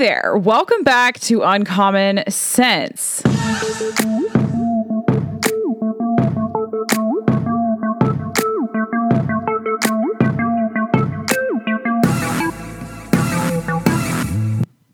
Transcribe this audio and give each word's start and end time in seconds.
there. 0.00 0.34
Welcome 0.34 0.82
back 0.82 1.20
to 1.20 1.42
Uncommon 1.42 2.24
Sense. 2.30 3.22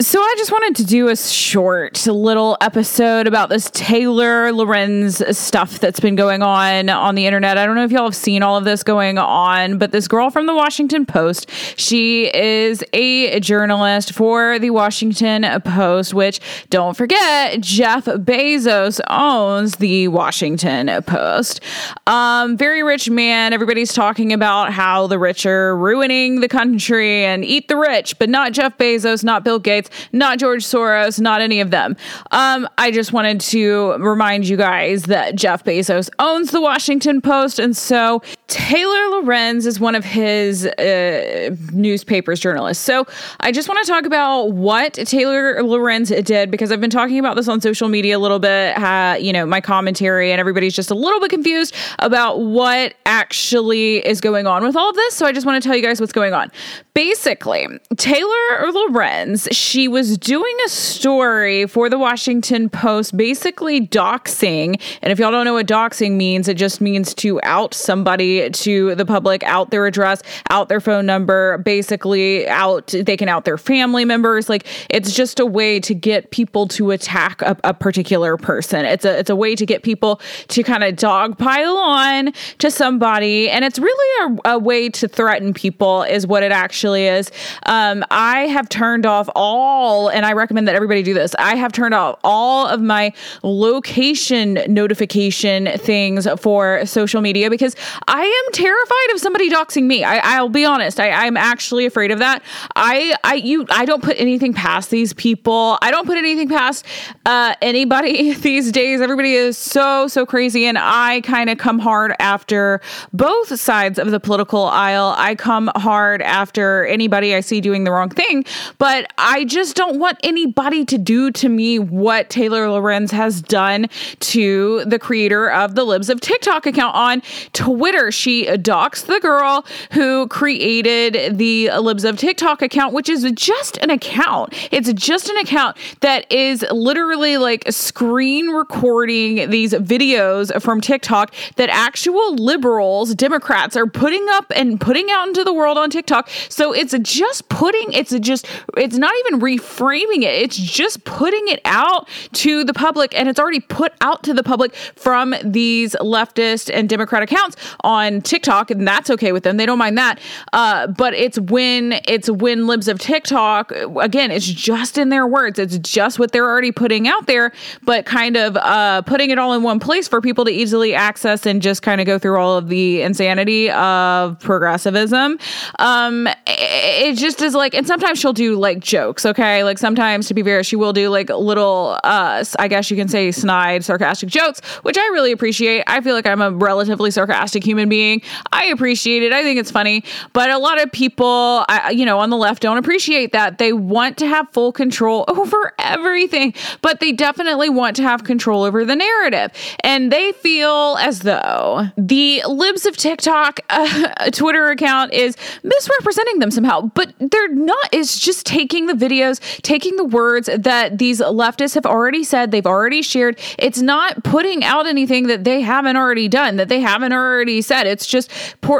So 0.00 0.25
I 0.28 0.34
just 0.38 0.50
wanted 0.50 0.74
to 0.76 0.84
do 0.84 1.06
a 1.06 1.14
short 1.14 2.04
little 2.04 2.56
episode 2.60 3.28
about 3.28 3.48
this 3.48 3.70
Taylor 3.70 4.52
Lorenz 4.52 5.22
stuff 5.38 5.78
that's 5.78 6.00
been 6.00 6.16
going 6.16 6.42
on 6.42 6.88
on 6.88 7.14
the 7.14 7.26
internet. 7.26 7.56
I 7.56 7.64
don't 7.64 7.76
know 7.76 7.84
if 7.84 7.92
y'all 7.92 8.06
have 8.06 8.16
seen 8.16 8.42
all 8.42 8.56
of 8.56 8.64
this 8.64 8.82
going 8.82 9.18
on, 9.18 9.78
but 9.78 9.92
this 9.92 10.08
girl 10.08 10.30
from 10.30 10.46
the 10.46 10.54
Washington 10.54 11.06
Post, 11.06 11.48
she 11.76 12.34
is 12.34 12.82
a 12.92 13.38
journalist 13.38 14.14
for 14.14 14.58
the 14.58 14.70
Washington 14.70 15.46
Post, 15.60 16.12
which 16.12 16.40
don't 16.70 16.96
forget, 16.96 17.60
Jeff 17.60 18.06
Bezos 18.06 19.00
owns 19.08 19.76
the 19.76 20.08
Washington 20.08 20.90
Post. 21.04 21.60
Um, 22.08 22.56
very 22.56 22.82
rich 22.82 23.08
man. 23.08 23.52
Everybody's 23.52 23.92
talking 23.92 24.32
about 24.32 24.72
how 24.72 25.06
the 25.06 25.20
rich 25.20 25.46
are 25.46 25.76
ruining 25.76 26.40
the 26.40 26.48
country 26.48 27.24
and 27.24 27.44
eat 27.44 27.68
the 27.68 27.76
rich, 27.76 28.18
but 28.18 28.28
not 28.28 28.50
Jeff 28.52 28.76
Bezos, 28.76 29.22
not 29.22 29.44
Bill 29.44 29.60
Gates 29.60 29.88
not 30.16 30.38
George 30.38 30.64
Soros, 30.64 31.20
not 31.20 31.40
any 31.40 31.60
of 31.60 31.70
them. 31.70 31.96
Um, 32.30 32.68
I 32.78 32.90
just 32.90 33.12
wanted 33.12 33.40
to 33.42 33.92
remind 33.98 34.48
you 34.48 34.56
guys 34.56 35.04
that 35.04 35.36
Jeff 35.36 35.64
Bezos 35.64 36.10
owns 36.18 36.50
the 36.50 36.60
Washington 36.60 37.20
Post, 37.20 37.58
and 37.58 37.76
so 37.76 38.22
Taylor 38.48 39.08
Lorenz 39.10 39.66
is 39.66 39.80
one 39.80 39.94
of 39.94 40.04
his 40.04 40.66
uh, 40.66 41.54
newspapers 41.72 42.38
journalists. 42.40 42.84
So 42.84 43.06
I 43.40 43.50
just 43.50 43.68
want 43.68 43.84
to 43.84 43.90
talk 43.90 44.06
about 44.06 44.52
what 44.52 44.94
Taylor 44.94 45.62
Lorenz 45.62 46.10
did 46.10 46.50
because 46.50 46.70
I've 46.70 46.80
been 46.80 46.90
talking 46.90 47.18
about 47.18 47.36
this 47.36 47.48
on 47.48 47.60
social 47.60 47.88
media 47.88 48.16
a 48.16 48.20
little 48.20 48.38
bit. 48.38 48.78
Uh, 48.78 49.16
you 49.18 49.32
know, 49.32 49.46
my 49.46 49.60
commentary, 49.60 50.30
and 50.30 50.40
everybody's 50.40 50.74
just 50.74 50.90
a 50.90 50.94
little 50.94 51.20
bit 51.20 51.30
confused 51.30 51.74
about 51.98 52.40
what 52.40 52.94
actually 53.04 54.06
is 54.06 54.20
going 54.20 54.46
on 54.46 54.64
with 54.64 54.76
all 54.76 54.90
of 54.90 54.96
this. 54.96 55.14
So 55.14 55.26
I 55.26 55.32
just 55.32 55.46
want 55.46 55.60
to 55.60 55.66
tell 55.66 55.76
you 55.76 55.82
guys 55.82 56.00
what's 56.00 56.12
going 56.12 56.32
on. 56.32 56.50
Basically, 56.94 57.66
Taylor 57.96 58.70
Lorenz, 58.72 59.48
she 59.50 59.88
was 59.88 60.05
doing 60.18 60.54
a 60.66 60.68
story 60.68 61.66
for 61.66 61.88
the 61.88 61.98
Washington 61.98 62.68
Post, 62.68 63.16
basically 63.16 63.80
doxing. 63.80 64.78
And 65.00 65.10
if 65.10 65.18
y'all 65.18 65.30
don't 65.30 65.46
know 65.46 65.54
what 65.54 65.66
doxing 65.66 66.12
means, 66.12 66.48
it 66.48 66.58
just 66.58 66.82
means 66.82 67.14
to 67.14 67.40
out 67.42 67.72
somebody 67.72 68.50
to 68.50 68.94
the 68.94 69.06
public, 69.06 69.42
out 69.44 69.70
their 69.70 69.86
address, 69.86 70.22
out 70.50 70.68
their 70.68 70.80
phone 70.80 71.06
number, 71.06 71.58
basically 71.58 72.46
out, 72.46 72.88
they 72.88 73.16
can 73.16 73.28
out 73.28 73.44
their 73.46 73.58
family 73.58 74.04
members. 74.04 74.48
Like 74.48 74.66
it's 74.90 75.14
just 75.14 75.40
a 75.40 75.46
way 75.46 75.80
to 75.80 75.94
get 75.94 76.30
people 76.30 76.68
to 76.68 76.90
attack 76.90 77.40
a, 77.42 77.56
a 77.64 77.72
particular 77.72 78.36
person. 78.36 78.84
It's 78.84 79.06
a, 79.06 79.18
it's 79.18 79.30
a 79.30 79.36
way 79.36 79.56
to 79.56 79.64
get 79.64 79.82
people 79.82 80.20
to 80.48 80.62
kind 80.62 80.84
of 80.84 80.94
dogpile 80.94 81.76
on 81.76 82.32
to 82.58 82.70
somebody. 82.70 83.48
And 83.48 83.64
it's 83.64 83.78
really 83.78 84.36
a, 84.44 84.50
a 84.52 84.58
way 84.58 84.88
to 84.90 85.08
threaten 85.08 85.54
people, 85.54 86.02
is 86.02 86.26
what 86.26 86.42
it 86.42 86.52
actually 86.52 86.66
actually 86.76 87.06
is. 87.06 87.30
Um, 87.64 88.04
I 88.10 88.40
have 88.48 88.68
turned 88.68 89.06
off 89.06 89.30
all, 89.34 89.95
and 90.10 90.24
I 90.24 90.32
recommend 90.32 90.68
that 90.68 90.74
everybody 90.74 91.02
do 91.02 91.14
this. 91.14 91.34
I 91.38 91.56
have 91.56 91.72
turned 91.72 91.94
off 91.94 92.18
all 92.22 92.66
of 92.66 92.80
my 92.80 93.12
location 93.42 94.58
notification 94.68 95.68
things 95.78 96.26
for 96.38 96.84
social 96.86 97.20
media 97.20 97.50
because 97.50 97.74
I 98.06 98.22
am 98.22 98.52
terrified 98.52 99.14
of 99.14 99.20
somebody 99.20 99.50
doxing 99.50 99.84
me. 99.84 100.04
I, 100.04 100.40
will 100.40 100.48
be 100.48 100.64
honest. 100.64 101.00
I, 101.00 101.10
I'm 101.10 101.36
actually 101.36 101.86
afraid 101.86 102.10
of 102.10 102.18
that. 102.18 102.42
I, 102.74 103.14
I, 103.24 103.34
you, 103.34 103.66
I 103.70 103.84
don't 103.84 104.02
put 104.02 104.18
anything 104.18 104.52
past 104.52 104.90
these 104.90 105.12
people. 105.12 105.78
I 105.82 105.90
don't 105.90 106.06
put 106.06 106.18
anything 106.18 106.48
past 106.48 106.84
uh, 107.24 107.54
anybody 107.62 108.34
these 108.48 108.72
days. 108.72 109.00
Everybody 109.00 109.34
is 109.34 109.56
so, 109.56 110.08
so 110.08 110.26
crazy, 110.26 110.66
and 110.66 110.78
I 110.78 111.20
kind 111.22 111.50
of 111.50 111.58
come 111.58 111.78
hard 111.78 112.14
after 112.18 112.80
both 113.12 113.58
sides 113.58 113.98
of 113.98 114.10
the 114.10 114.20
political 114.20 114.64
aisle. 114.64 115.14
I 115.16 115.34
come 115.34 115.70
hard 115.76 116.22
after 116.22 116.84
anybody 116.86 117.34
I 117.34 117.40
see 117.40 117.60
doing 117.60 117.84
the 117.84 117.92
wrong 117.92 118.08
thing. 118.08 118.44
But 118.78 119.12
I 119.18 119.44
just 119.44 119.76
don't 119.76 119.85
want 119.94 120.18
anybody 120.22 120.84
to 120.86 120.98
do 120.98 121.30
to 121.32 121.48
me 121.48 121.78
what 121.78 122.30
Taylor 122.30 122.68
Lorenz 122.70 123.10
has 123.12 123.40
done 123.42 123.88
to 124.20 124.84
the 124.84 124.98
creator 124.98 125.50
of 125.50 125.74
the 125.74 125.84
Libs 125.84 126.08
of 126.08 126.20
TikTok 126.20 126.66
account 126.66 126.94
on 126.94 127.22
Twitter. 127.52 128.10
She 128.10 128.46
doxed 128.46 129.06
the 129.06 129.20
girl 129.20 129.64
who 129.92 130.26
created 130.28 131.38
the 131.38 131.70
Libs 131.78 132.04
of 132.04 132.16
TikTok 132.16 132.62
account, 132.62 132.94
which 132.94 133.08
is 133.08 133.30
just 133.32 133.76
an 133.78 133.90
account. 133.90 134.52
It's 134.72 134.92
just 134.92 135.28
an 135.28 135.36
account 135.38 135.76
that 136.00 136.30
is 136.32 136.64
literally 136.70 137.38
like 137.38 137.64
screen 137.70 138.48
recording 138.48 139.50
these 139.50 139.72
videos 139.72 140.60
from 140.62 140.80
TikTok 140.80 141.34
that 141.56 141.68
actual 141.68 142.34
liberals, 142.34 143.14
Democrats 143.14 143.76
are 143.76 143.86
putting 143.86 144.26
up 144.30 144.50
and 144.54 144.80
putting 144.80 145.10
out 145.10 145.28
into 145.28 145.44
the 145.44 145.52
world 145.52 145.78
on 145.78 145.90
TikTok. 145.90 146.28
So 146.48 146.72
it's 146.72 146.94
just 147.02 147.48
putting, 147.48 147.92
it's 147.92 148.16
just, 148.20 148.46
it's 148.76 148.96
not 148.96 149.14
even 149.20 149.38
reframing 149.76 150.22
it. 150.22 150.34
It's 150.42 150.56
just 150.56 151.04
putting 151.04 151.48
it 151.48 151.60
out 151.64 152.08
to 152.34 152.64
the 152.64 152.74
public 152.74 153.16
and 153.18 153.28
it's 153.28 153.38
already 153.38 153.60
put 153.60 153.92
out 154.00 154.22
to 154.24 154.34
the 154.34 154.42
public 154.42 154.74
from 154.74 155.34
these 155.44 155.94
leftist 155.96 156.70
and 156.72 156.88
Democrat 156.88 157.22
accounts 157.22 157.56
on 157.80 158.20
TikTok. 158.20 158.70
And 158.70 158.86
that's 158.86 159.10
okay 159.10 159.32
with 159.32 159.42
them. 159.42 159.56
They 159.56 159.66
don't 159.66 159.78
mind 159.78 159.98
that. 159.98 160.20
Uh, 160.52 160.86
but 160.86 161.14
it's 161.14 161.38
when, 161.38 162.00
it's 162.06 162.30
when 162.30 162.66
libs 162.66 162.88
of 162.88 162.98
TikTok, 162.98 163.72
again, 164.00 164.30
it's 164.30 164.46
just 164.46 164.98
in 164.98 165.08
their 165.08 165.26
words. 165.26 165.58
It's 165.58 165.78
just 165.78 166.18
what 166.18 166.32
they're 166.32 166.48
already 166.48 166.72
putting 166.72 167.08
out 167.08 167.26
there, 167.26 167.52
but 167.82 168.06
kind 168.06 168.36
of 168.36 168.56
uh, 168.56 169.02
putting 169.02 169.30
it 169.30 169.38
all 169.38 169.52
in 169.52 169.62
one 169.62 169.80
place 169.80 170.08
for 170.08 170.20
people 170.20 170.44
to 170.44 170.50
easily 170.50 170.94
access 170.94 171.46
and 171.46 171.60
just 171.60 171.82
kind 171.82 172.00
of 172.00 172.06
go 172.06 172.18
through 172.18 172.38
all 172.38 172.56
of 172.56 172.68
the 172.68 173.02
insanity 173.02 173.70
of 173.70 174.38
progressivism. 174.40 175.38
Um, 175.78 176.28
it 176.46 177.14
just 177.14 177.42
is 177.42 177.54
like, 177.54 177.74
and 177.74 177.86
sometimes 177.86 178.18
she'll 178.18 178.32
do 178.32 178.56
like 178.56 178.80
jokes, 178.80 179.26
okay? 179.26 179.65
Like 179.66 179.78
sometimes, 179.78 180.28
to 180.28 180.34
be 180.34 180.42
fair, 180.42 180.64
she 180.64 180.76
will 180.76 180.94
do 180.94 181.10
like 181.10 181.28
little, 181.28 181.98
uh, 182.02 182.42
I 182.58 182.68
guess 182.68 182.90
you 182.90 182.96
can 182.96 183.08
say 183.08 183.30
snide, 183.30 183.84
sarcastic 183.84 184.30
jokes, 184.30 184.60
which 184.82 184.96
I 184.96 185.02
really 185.08 185.32
appreciate. 185.32 185.84
I 185.86 186.00
feel 186.00 186.14
like 186.14 186.26
I'm 186.26 186.40
a 186.40 186.50
relatively 186.50 187.10
sarcastic 187.10 187.62
human 187.62 187.88
being. 187.90 188.22
I 188.52 188.64
appreciate 188.66 189.22
it. 189.22 189.32
I 189.32 189.42
think 189.42 189.60
it's 189.60 189.70
funny, 189.70 190.04
but 190.32 190.50
a 190.50 190.58
lot 190.58 190.80
of 190.82 190.90
people, 190.90 191.66
I, 191.68 191.90
you 191.90 192.06
know, 192.06 192.18
on 192.18 192.30
the 192.30 192.38
left 192.38 192.62
don't 192.62 192.78
appreciate 192.78 193.32
that. 193.32 193.58
They 193.58 193.74
want 193.74 194.16
to 194.18 194.26
have 194.26 194.48
full 194.50 194.72
control 194.72 195.26
over 195.28 195.74
everything, 195.78 196.54
but 196.80 197.00
they 197.00 197.12
definitely 197.12 197.68
want 197.68 197.96
to 197.96 198.02
have 198.02 198.24
control 198.24 198.62
over 198.62 198.84
the 198.84 198.96
narrative. 198.96 199.52
And 199.80 200.10
they 200.10 200.32
feel 200.32 200.96
as 201.00 201.20
though 201.20 201.88
the 201.98 202.42
libs 202.48 202.86
of 202.86 202.96
TikTok 202.96 203.60
uh, 203.70 204.30
Twitter 204.30 204.70
account 204.70 205.12
is 205.12 205.36
misrepresenting 205.62 206.38
them 206.38 206.46
them 206.46 206.50
somehow, 206.50 206.90
but 206.94 207.12
they're 207.18 207.54
not. 207.54 207.88
It's 207.92 208.18
just 208.18 208.46
taking 208.46 208.86
the 208.86 208.94
videos, 208.94 209.40
taking 209.62 209.96
the 209.96 210.04
words 210.04 210.48
that 210.56 210.98
these 210.98 211.20
leftists 211.20 211.74
have 211.74 211.86
already 211.86 212.24
said, 212.24 212.50
they've 212.50 212.66
already 212.66 213.02
shared. 213.02 213.38
It's 213.58 213.80
not 213.80 214.24
putting 214.24 214.64
out 214.64 214.86
anything 214.86 215.26
that 215.28 215.44
they 215.44 215.60
haven't 215.60 215.96
already 215.96 216.28
done, 216.28 216.56
that 216.56 216.68
they 216.68 216.80
haven't 216.80 217.12
already 217.12 217.62
said. 217.62 217.86
It's 217.86 218.06
just 218.06 218.30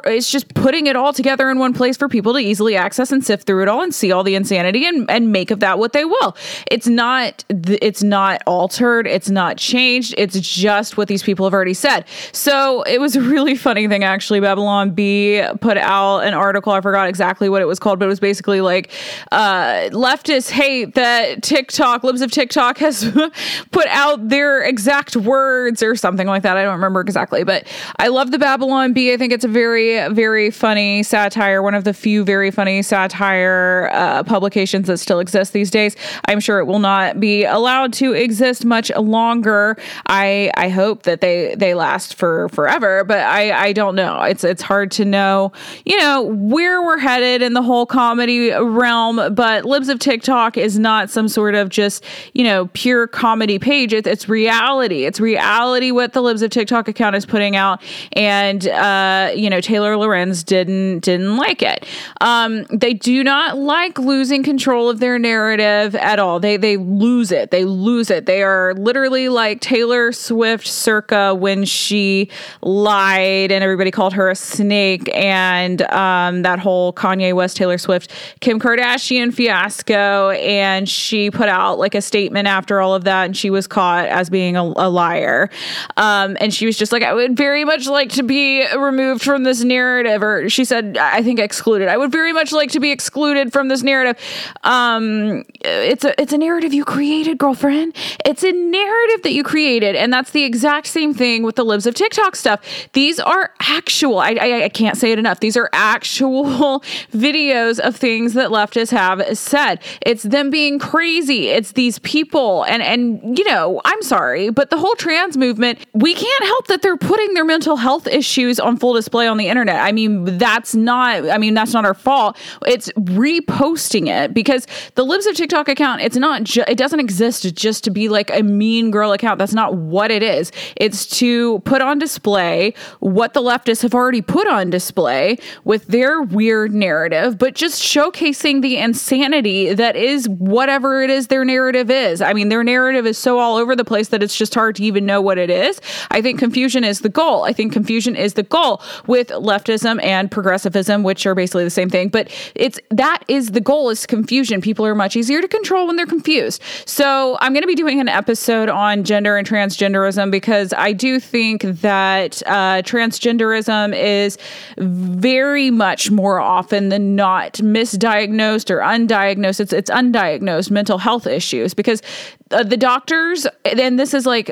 it's 0.04 0.31
just 0.31 0.53
putting 0.54 0.87
it 0.87 0.97
all 0.97 1.12
together 1.12 1.50
in 1.50 1.59
one 1.59 1.72
place 1.72 1.97
for 1.97 2.09
people 2.09 2.32
to 2.34 2.38
easily 2.38 2.76
access 2.76 3.12
and 3.12 3.25
sift 3.25 3.47
through 3.47 3.62
it 3.62 3.69
all 3.69 3.82
and 3.82 3.94
see 3.94 4.12
all 4.12 4.25
the 4.25 4.34
insanity 4.34 4.87
and, 4.87 5.10
and 5.10 5.32
make 5.32 5.50
of 5.50 5.60
that 5.60 5.78
what 5.78 5.92
they 5.92 6.04
will. 6.04 6.37
It's 6.70 6.87
not 6.87 7.44
it's 7.48 8.03
not 8.03 8.43
altered, 8.47 9.06
it's 9.06 9.31
not 9.31 9.56
changed. 9.56 10.14
It's 10.19 10.38
just 10.41 10.97
what 10.97 11.08
these 11.08 11.22
people 11.22 11.47
have 11.47 11.54
already 11.54 11.75
said. 11.75 12.04
So 12.32 12.82
it 12.82 13.00
was 13.00 13.16
a 13.16 13.20
really 13.20 13.54
funny 13.54 13.88
thing 13.88 14.04
actually. 14.04 14.41
Babylon 14.41 14.91
Bee 14.91 15.43
put 15.60 15.76
out 15.78 16.20
an 16.20 16.34
article. 16.34 16.72
I 16.72 16.81
forgot 16.81 17.08
exactly 17.08 17.48
what 17.48 17.62
it 17.62 17.66
was 17.66 17.78
called, 17.78 17.98
but 17.98 18.06
it 18.06 18.08
was 18.08 18.20
basically 18.20 18.60
like 18.60 18.91
uh, 19.32 19.88
leftists 19.93 20.50
hate 20.50 20.66
that 20.94 21.43
TikTok, 21.43 22.05
libs 22.05 22.20
of 22.20 22.31
TikTok 22.31 22.79
has 22.79 23.11
put 23.70 23.87
out 23.88 24.29
their 24.29 24.62
exact 24.62 25.17
words 25.17 25.82
or 25.82 25.96
something 25.96 26.26
like 26.26 26.43
that. 26.43 26.56
I 26.56 26.62
don't 26.62 26.75
remember 26.75 27.00
exactly, 27.00 27.44
but 27.44 27.67
I 27.99 28.08
love 28.08 28.31
the 28.31 28.38
Babylon 28.38 28.93
Bee. 28.93 29.12
I 29.12 29.17
think 29.17 29.32
it's 29.32 29.44
a 29.44 29.49
very, 29.49 30.08
very 30.12 30.50
funny 30.50 31.02
satire, 31.02 31.62
one 31.62 31.75
of 31.75 31.85
the 31.85 31.94
few 31.94 32.25
very 32.25 32.50
funny 32.50 32.82
satire 32.82 33.90
uh, 33.93 34.23
publications 34.23 34.87
that 34.88 34.99
still 34.99 35.20
exist 35.20 35.52
these 35.52 35.70
days. 35.70 35.96
I'm 36.26 36.40
sure 36.40 36.58
it 36.58 36.64
will 36.64 36.79
not 36.79 37.20
be 37.20 37.44
allowed 37.44 37.93
to 37.94 38.12
exist 38.12 38.64
much 38.64 38.90
longer. 38.96 39.76
I 40.06 40.50
I 40.56 40.69
hope 40.69 41.05
that 41.05 41.20
they 41.20 41.55
they 41.56 41.75
last 41.75 42.14
for 42.14 42.49
forever, 42.50 43.05
but 43.05 43.20
I 43.20 43.69
I 43.69 43.73
don't 43.73 43.94
know. 43.94 44.23
It's 44.23 44.44
it's 44.44 44.62
hard 44.62 44.90
to 44.93 45.05
know, 45.05 45.52
you 45.85 45.96
know, 45.99 46.23
where 46.23 46.82
we're 46.82 46.99
headed 46.99 47.43
in 47.43 47.52
the 47.52 47.62
whole 47.62 47.87
comedy 47.87 48.50
realm, 48.50 49.35
but 49.35 49.64
Libs 49.64 49.88
of 49.88 49.99
TikTok 49.99 50.56
Is 50.56 50.79
not 50.79 51.11
some 51.11 51.29
sort 51.29 51.55
of 51.55 51.69
just, 51.69 52.05
you 52.32 52.44
know, 52.44 52.69
pure 52.73 53.06
comedy 53.06 53.58
page. 53.58 53.93
It's, 53.93 54.06
it's 54.06 54.29
reality. 54.29 55.05
It's 55.05 55.20
reality 55.20 55.91
what 55.91 56.12
the 56.12 56.23
Libs 56.23 56.43
of 56.43 56.50
TikTok 56.50 56.88
account 56.88 57.17
is 57.17 57.26
putting 57.26 57.56
out. 57.56 57.82
And, 58.12 58.67
uh, 58.69 59.32
you 59.35 59.50
know, 59.50 59.61
Taylor 59.61 59.97
Lorenz 59.97 60.43
didn't, 60.43 61.00
didn't 61.00 61.37
like 61.37 61.62
it. 61.62 61.87
Um, 62.20 62.64
they 62.64 62.94
do 62.94 63.23
not 63.23 63.58
like 63.58 63.99
losing 63.99 64.43
control 64.43 64.88
of 64.88 65.00
their 65.00 65.19
narrative 65.19 65.94
at 65.97 66.19
all. 66.19 66.41
They, 66.41 66.56
they 66.56 66.76
lose 66.76 67.32
it. 67.32 67.50
They 67.50 67.64
lose 67.64 68.11
it. 68.11 68.26
They 68.26 68.43
are 68.43 68.75
literally 68.75 69.29
like 69.29 69.61
Taylor 69.61 70.12
Swift 70.12 70.67
circa 70.67 71.35
when 71.35 71.64
she 71.64 72.31
lied 72.62 73.52
and 73.52 73.62
everybody 73.62 73.91
called 73.91 74.14
her 74.14 74.31
a 74.31 74.37
snake 74.37 75.11
and, 75.14 75.82
um, 75.93 76.43
that 76.43 76.59
whole 76.59 76.93
Kanye 76.93 77.35
West, 77.35 77.56
Taylor 77.56 77.79
Swift, 77.79 78.12
Kim 78.41 78.59
Kardashian 78.59 79.32
fiasco. 79.32 80.31
And 80.37 80.88
she 80.88 81.31
put 81.31 81.49
out 81.49 81.79
like 81.79 81.94
a 81.94 82.03
statement 82.03 82.49
after 82.49 82.81
all 82.81 82.94
of 82.94 83.05
that, 83.05 83.27
and 83.27 83.37
she 83.37 83.50
was 83.50 83.67
caught 83.67 84.06
as 84.06 84.31
being 84.31 84.56
a, 84.56 84.62
a 84.62 84.88
liar. 84.88 85.50
Um, 85.97 86.37
and 86.41 86.53
she 86.53 86.67
was 86.67 86.77
just 86.77 86.93
like, 86.93 87.03
I 87.03 87.12
would 87.15 87.37
very 87.37 87.65
much 87.65 87.87
like 87.87 88.11
to 88.11 88.23
be 88.23 88.67
removed 88.77 89.23
from 89.23 89.44
this 89.44 89.62
narrative. 89.62 90.23
Or 90.23 90.49
she 90.49 90.65
said, 90.65 90.99
I 90.99 91.23
think 91.23 91.38
excluded. 91.38 91.88
I 91.88 91.97
would 91.97 92.12
very 92.12 92.33
much 92.33 92.53
like 92.53 92.71
to 92.73 92.81
be 92.81 92.91
excluded 92.91 93.53
from 93.53 93.69
this 93.69 93.83
narrative. 93.83 94.23
Um, 94.65 95.44
it's 95.61 96.05
a 96.05 96.21
it's 96.21 96.33
a 96.33 96.38
narrative 96.38 96.73
you 96.73 96.85
created, 96.85 97.38
girlfriend. 97.38 97.97
It's 98.25 98.43
a 98.43 98.53
narrative 98.53 99.23
that 99.23 99.33
you 99.33 99.43
created, 99.43 99.97
and 99.97 100.12
that's 100.12 100.31
the 100.31 100.44
exact 100.44 100.87
same 100.87 101.15
thing 101.15 101.43
with 101.43 101.56
the 101.56 101.65
libs 101.65 101.87
of 101.87 101.94
TikTok 101.94 102.37
stuff. 102.37 102.61
These 102.93 103.19
are 103.21 103.53
actual. 103.61 104.19
I, 104.19 104.37
I, 104.41 104.65
I 104.65 104.69
can't 104.69 104.97
say 104.97 105.12
it 105.12 105.19
enough. 105.19 105.41
These 105.41 105.56
are 105.56 105.69
actual 105.73 106.44
videos 107.12 107.79
of 107.79 107.97
things 107.97 108.35
that 108.35 108.50
leftists 108.50 108.91
have 108.91 109.37
said. 109.37 109.81
It's 110.00 110.23
them 110.31 110.50
being 110.50 110.78
crazy. 110.78 111.49
It's 111.49 111.73
these 111.73 111.99
people. 112.00 112.64
And, 112.64 112.82
and, 112.82 113.38
you 113.38 113.44
know, 113.44 113.81
I'm 113.84 114.02
sorry, 114.02 114.50
but 114.50 114.70
the 114.70 114.78
whole 114.78 114.94
trans 114.94 115.37
movement, 115.37 115.78
we 115.93 116.14
can't 116.14 116.44
help 116.44 116.67
that 116.69 116.82
they're 116.82 116.96
putting 116.96 117.34
their 117.34 117.44
mental 117.44 117.76
health 117.76 118.06
issues 118.06 118.58
on 118.58 118.76
full 118.76 118.94
display 118.94 119.26
on 119.26 119.37
the 119.37 119.49
internet. 119.49 119.76
I 119.76 119.93
mean, 119.93 120.38
that's 120.38 120.75
not, 120.75 121.28
I 121.28 121.38
mean, 121.38 121.55
that's 121.55 121.73
not 121.73 121.84
our 121.84 121.94
fault. 121.94 122.37
It's 122.67 122.90
reposting 122.93 124.08
it 124.08 124.32
because 124.32 124.67
the 124.94 125.05
Libs 125.05 125.26
of 125.26 125.34
TikTok 125.34 125.69
account, 125.69 126.00
it's 126.02 126.17
not, 126.17 126.44
ju- 126.44 126.64
it 126.67 126.78
doesn't 126.78 127.00
exist 127.00 127.55
just 127.55 127.84
to 127.84 127.90
be 127.90 128.08
like 128.08 128.31
a 128.31 128.43
mean 128.43 128.90
girl 128.90 129.12
account. 129.12 129.38
That's 129.38 129.55
not 129.55 129.75
what 129.75 130.11
it 130.11 130.23
is. 130.23 130.52
It's 130.76 131.06
to 131.19 131.58
put 131.61 131.82
on 131.82 131.99
display 131.99 132.75
what 133.00 133.34
the 133.34 133.43
leftists 133.43 133.82
have 133.82 133.94
already 133.94 134.23
put 134.23 134.49
on 134.49 134.70
display 134.70 135.38
with 135.64 135.87
their 135.88 136.23
weird 136.23 136.73
narrative, 136.73 137.38
but 137.38 137.55
just 137.55 137.82
showcasing 137.82 138.62
the 138.62 138.76
insanity 138.78 139.75
that 139.75 139.96
is 139.96 140.15
whatever 140.24 141.02
it 141.02 141.10
is 141.10 141.26
their 141.26 141.44
narrative 141.44 141.90
is. 141.90 142.22
I 142.22 142.32
mean, 142.32 142.48
their 142.48 142.64
narrative 142.64 143.06
is 143.06 143.18
so 143.18 143.38
all 143.38 143.56
over 143.56 143.76
the 143.76 143.84
place 143.84 144.08
that 144.08 144.22
it's 144.22 144.36
just 144.36 144.54
hard 144.54 144.76
to 144.76 144.84
even 144.84 145.04
know 145.04 145.20
what 145.20 145.38
it 145.38 145.50
is. 145.50 145.80
I 146.10 146.22
think 146.22 146.38
confusion 146.38 146.84
is 146.84 147.00
the 147.00 147.08
goal. 147.08 147.44
I 147.44 147.52
think 147.52 147.72
confusion 147.72 148.16
is 148.16 148.34
the 148.34 148.42
goal 148.42 148.82
with 149.06 149.28
leftism 149.28 150.02
and 150.02 150.30
progressivism, 150.30 151.02
which 151.02 151.26
are 151.26 151.34
basically 151.34 151.64
the 151.64 151.70
same 151.70 151.90
thing. 151.90 152.08
But 152.08 152.30
it's 152.54 152.80
that 152.90 153.22
is 153.28 153.52
the 153.52 153.60
goal 153.60 153.90
is 153.90 154.06
confusion. 154.06 154.60
People 154.60 154.86
are 154.86 154.94
much 154.94 155.16
easier 155.16 155.40
to 155.40 155.48
control 155.48 155.86
when 155.86 155.96
they're 155.96 156.06
confused. 156.06 156.62
So 156.86 157.36
I'm 157.40 157.52
going 157.52 157.62
to 157.62 157.68
be 157.68 157.74
doing 157.74 158.00
an 158.00 158.08
episode 158.08 158.68
on 158.68 159.04
gender 159.04 159.36
and 159.36 159.46
transgenderism 159.46 160.30
because 160.30 160.72
I 160.72 160.92
do 160.92 161.20
think 161.20 161.62
that 161.62 162.42
uh, 162.46 162.82
transgenderism 162.82 163.94
is 163.96 164.38
very 164.78 165.70
much 165.70 166.10
more 166.10 166.40
often 166.40 166.88
than 166.88 167.16
not 167.16 167.54
misdiagnosed 167.54 168.70
or 168.70 168.78
undiagnosed. 168.78 169.60
It's 169.60 169.72
it's 169.72 169.90
undiagnosed 170.12 170.70
mental 170.70 170.99
health 170.99 171.26
issues 171.26 171.75
because 171.75 172.03
uh, 172.50 172.62
the 172.62 172.76
doctors 172.76 173.46
and 173.64 173.98
this 173.98 174.14
is 174.14 174.26
like 174.26 174.50